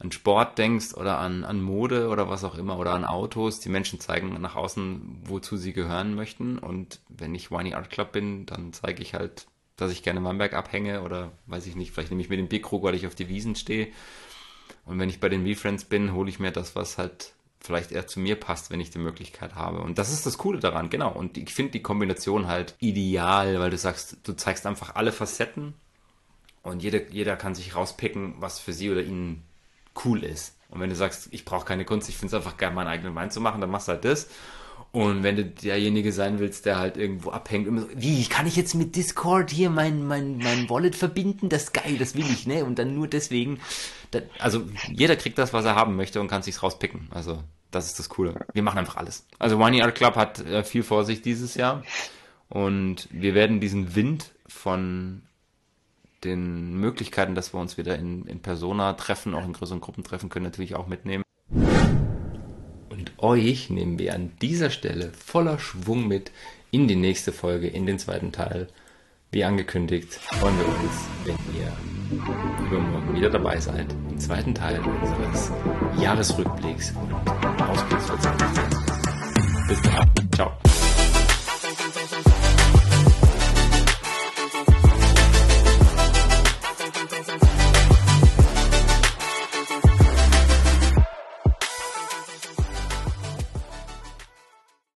an 0.01 0.11
Sport 0.11 0.59
denkst 0.59 0.95
oder 0.95 1.19
an, 1.19 1.45
an 1.45 1.63
Mode 1.63 2.09
oder 2.09 2.29
was 2.29 2.43
auch 2.43 2.57
immer 2.57 2.79
oder 2.79 2.93
an 2.93 3.05
Autos. 3.05 3.61
Die 3.61 3.69
Menschen 3.69 4.01
zeigen 4.01 4.41
nach 4.41 4.57
außen, 4.57 5.23
wozu 5.27 5.57
sie 5.57 5.73
gehören 5.73 6.17
möchten. 6.17 6.59
Und 6.59 7.01
wenn 7.09 7.37
ich 7.37 7.53
Winey 7.53 7.75
Art 7.75 7.89
Club 7.89 8.11
bin, 8.11 8.47
dann 8.47 8.73
zeige 8.73 9.01
ich 9.01 9.15
halt, 9.15 9.47
dass 9.77 9.93
ich 9.93 10.03
gerne 10.03 10.21
Mannberg 10.21 10.55
abhänge 10.55 11.03
oder 11.03 11.31
weiß 11.47 11.67
ich 11.67 11.77
nicht, 11.77 11.93
vielleicht 11.93 12.11
nehme 12.11 12.23
ich 12.23 12.29
mir 12.31 12.37
den 12.37 12.49
Bierkrug, 12.49 12.83
weil 12.83 12.97
ich 12.97 13.07
auf 13.07 13.15
die 13.15 13.29
Wiesen 13.29 13.55
stehe. 13.55 13.89
Und 14.87 14.99
wenn 14.99 15.09
ich 15.09 15.21
bei 15.21 15.29
den 15.29 15.47
V-Friends 15.47 15.85
bin, 15.85 16.13
hole 16.13 16.29
ich 16.29 16.39
mir 16.39 16.51
das, 16.51 16.77
was 16.77 16.99
halt 16.99 17.33
vielleicht 17.61 17.93
eher 17.93 18.07
zu 18.07 18.21
mir 18.21 18.39
passt, 18.39 18.71
wenn 18.71 18.81
ich 18.81 18.91
die 18.91 18.99
Möglichkeit 18.99 19.55
habe. 19.55 19.81
Und 19.81 19.99
das 19.99 20.13
ist 20.13 20.27
das 20.27 20.37
Coole 20.37 20.61
daran, 20.61 20.91
genau. 20.91 21.11
Und 21.11 21.39
ich 21.39 21.55
finde 21.55 21.73
die 21.73 21.83
Kombination 21.83 22.47
halt 22.47 22.75
ideal, 22.79 23.59
weil 23.59 23.71
du 23.71 23.79
sagst, 23.79 24.19
du 24.23 24.35
zeigst 24.35 24.67
einfach 24.67 24.97
alle 24.97 25.13
Facetten 25.13 25.73
und 26.63 26.83
jeder, 26.83 27.09
jeder 27.09 27.37
kann 27.37 27.55
sich 27.55 27.75
rauspicken, 27.75 28.35
was 28.39 28.59
für 28.59 28.75
sie 28.75 28.91
oder 28.91 29.03
ihn 29.03 29.43
cool 30.05 30.25
ist. 30.25 30.59
Und 30.69 30.81
wenn 30.81 30.91
du 30.91 30.97
sagst, 30.97 31.29
ich 31.31 31.45
brauche 31.45 31.65
keine 31.65 31.85
Kunst, 31.85 32.09
ich 32.09 32.17
finde 32.17 32.37
es 32.37 32.43
einfach 32.43 32.57
geil, 32.59 32.73
meinen 32.73 32.89
eigenen 32.89 33.15
Wein 33.15 33.31
zu 33.31 33.41
machen, 33.41 33.61
dann 33.61 33.71
machst 33.71 33.89
du 33.89 33.93
halt 33.93 34.05
das. 34.05 34.29
Und 34.95 35.25
wenn 35.25 35.35
du 35.35 35.45
derjenige 35.45 36.13
sein 36.13 36.39
willst, 36.39 36.67
der 36.67 36.79
halt 36.79 36.97
irgendwo 36.97 37.31
abhängt, 37.31 37.67
immer 37.67 37.81
so, 37.81 37.89
wie, 37.97 38.25
kann 38.27 38.47
ich 38.47 38.55
jetzt 38.55 38.77
mit 38.77 38.95
Discord 38.95 39.51
hier 39.51 39.69
mein, 39.69 40.07
mein, 40.07 40.39
mein 40.39 40.71
Wallet 40.71 40.95
verbinden? 40.95 41.49
Das 41.49 41.65
ist 41.65 41.75
geil, 41.75 41.97
das 41.99 42.15
will 42.15 42.25
ich, 42.31 42.47
ne? 42.47 42.65
Und 42.65 42.79
dann 42.79 42.95
nur 42.95 43.09
deswegen, 43.09 43.59
da, 44.13 44.21
also 44.39 44.63
jeder 44.87 45.17
kriegt 45.17 45.37
das, 45.37 45.53
was 45.53 45.65
er 45.65 45.75
haben 45.75 45.97
möchte 45.97 46.21
und 46.21 46.29
kann 46.29 46.43
sich's 46.43 46.63
rauspicken. 46.63 47.09
Also 47.11 47.43
das 47.73 47.87
ist 47.87 47.99
das 47.99 48.09
Coole. 48.09 48.47
Wir 48.53 48.63
machen 48.63 48.79
einfach 48.79 48.95
alles. 48.95 49.27
Also 49.41 49.59
One 49.59 49.83
Art 49.83 49.97
Club 49.97 50.15
hat 50.15 50.39
äh, 50.47 50.63
viel 50.63 50.85
vor 50.85 51.05
sich 51.05 51.23
dieses 51.23 51.57
Jahr 51.57 51.83
und 52.49 53.09
wir 53.11 53.35
werden 53.35 53.59
diesen 53.59 53.97
Wind 53.97 54.31
von 54.47 55.23
den 56.23 56.75
Möglichkeiten, 56.75 57.35
dass 57.35 57.53
wir 57.53 57.59
uns 57.59 57.77
wieder 57.77 57.99
in, 57.99 58.27
in 58.27 58.43
Persona 58.43 58.93
treffen, 58.93 59.35
auch 59.35 59.45
in 59.45 59.55
größeren 59.55 59.81
Gruppen 59.81 60.05
treffen 60.05 60.29
können, 60.29 60.45
natürlich 60.45 60.77
auch 60.77 60.87
mitnehmen. 60.87 61.24
Und 62.97 63.13
euch 63.19 63.71
nehmen 63.71 63.99
wir 63.99 64.15
an 64.15 64.31
dieser 64.41 64.71
Stelle 64.71 65.11
voller 65.13 65.59
Schwung 65.59 66.07
mit 66.07 66.31
in 66.71 66.87
die 66.87 66.95
nächste 66.95 67.33
Folge, 67.33 67.67
in 67.67 67.87
den 67.87 67.99
zweiten 67.99 68.31
Teil. 68.31 68.69
Wie 69.33 69.43
angekündigt, 69.43 70.13
freuen 70.13 70.57
wir 70.59 70.69
uns, 70.69 71.09
wenn 71.25 71.37
ihr 71.59 72.67
übermorgen 72.67 73.17
wieder 73.17 73.31
dabei 73.31 73.59
seid, 73.59 73.87
im 74.11 74.19
zweiten 74.21 74.55
Teil 74.55 74.81
unseres 74.81 75.51
Jahresrückblicks 76.01 76.93
und 76.93 77.63
Ausblicks 77.63 78.07
für 78.07 78.21
2024. 78.21 79.69
Bis 79.69 79.83
dann. 79.83 80.31
Ciao. 80.33 80.74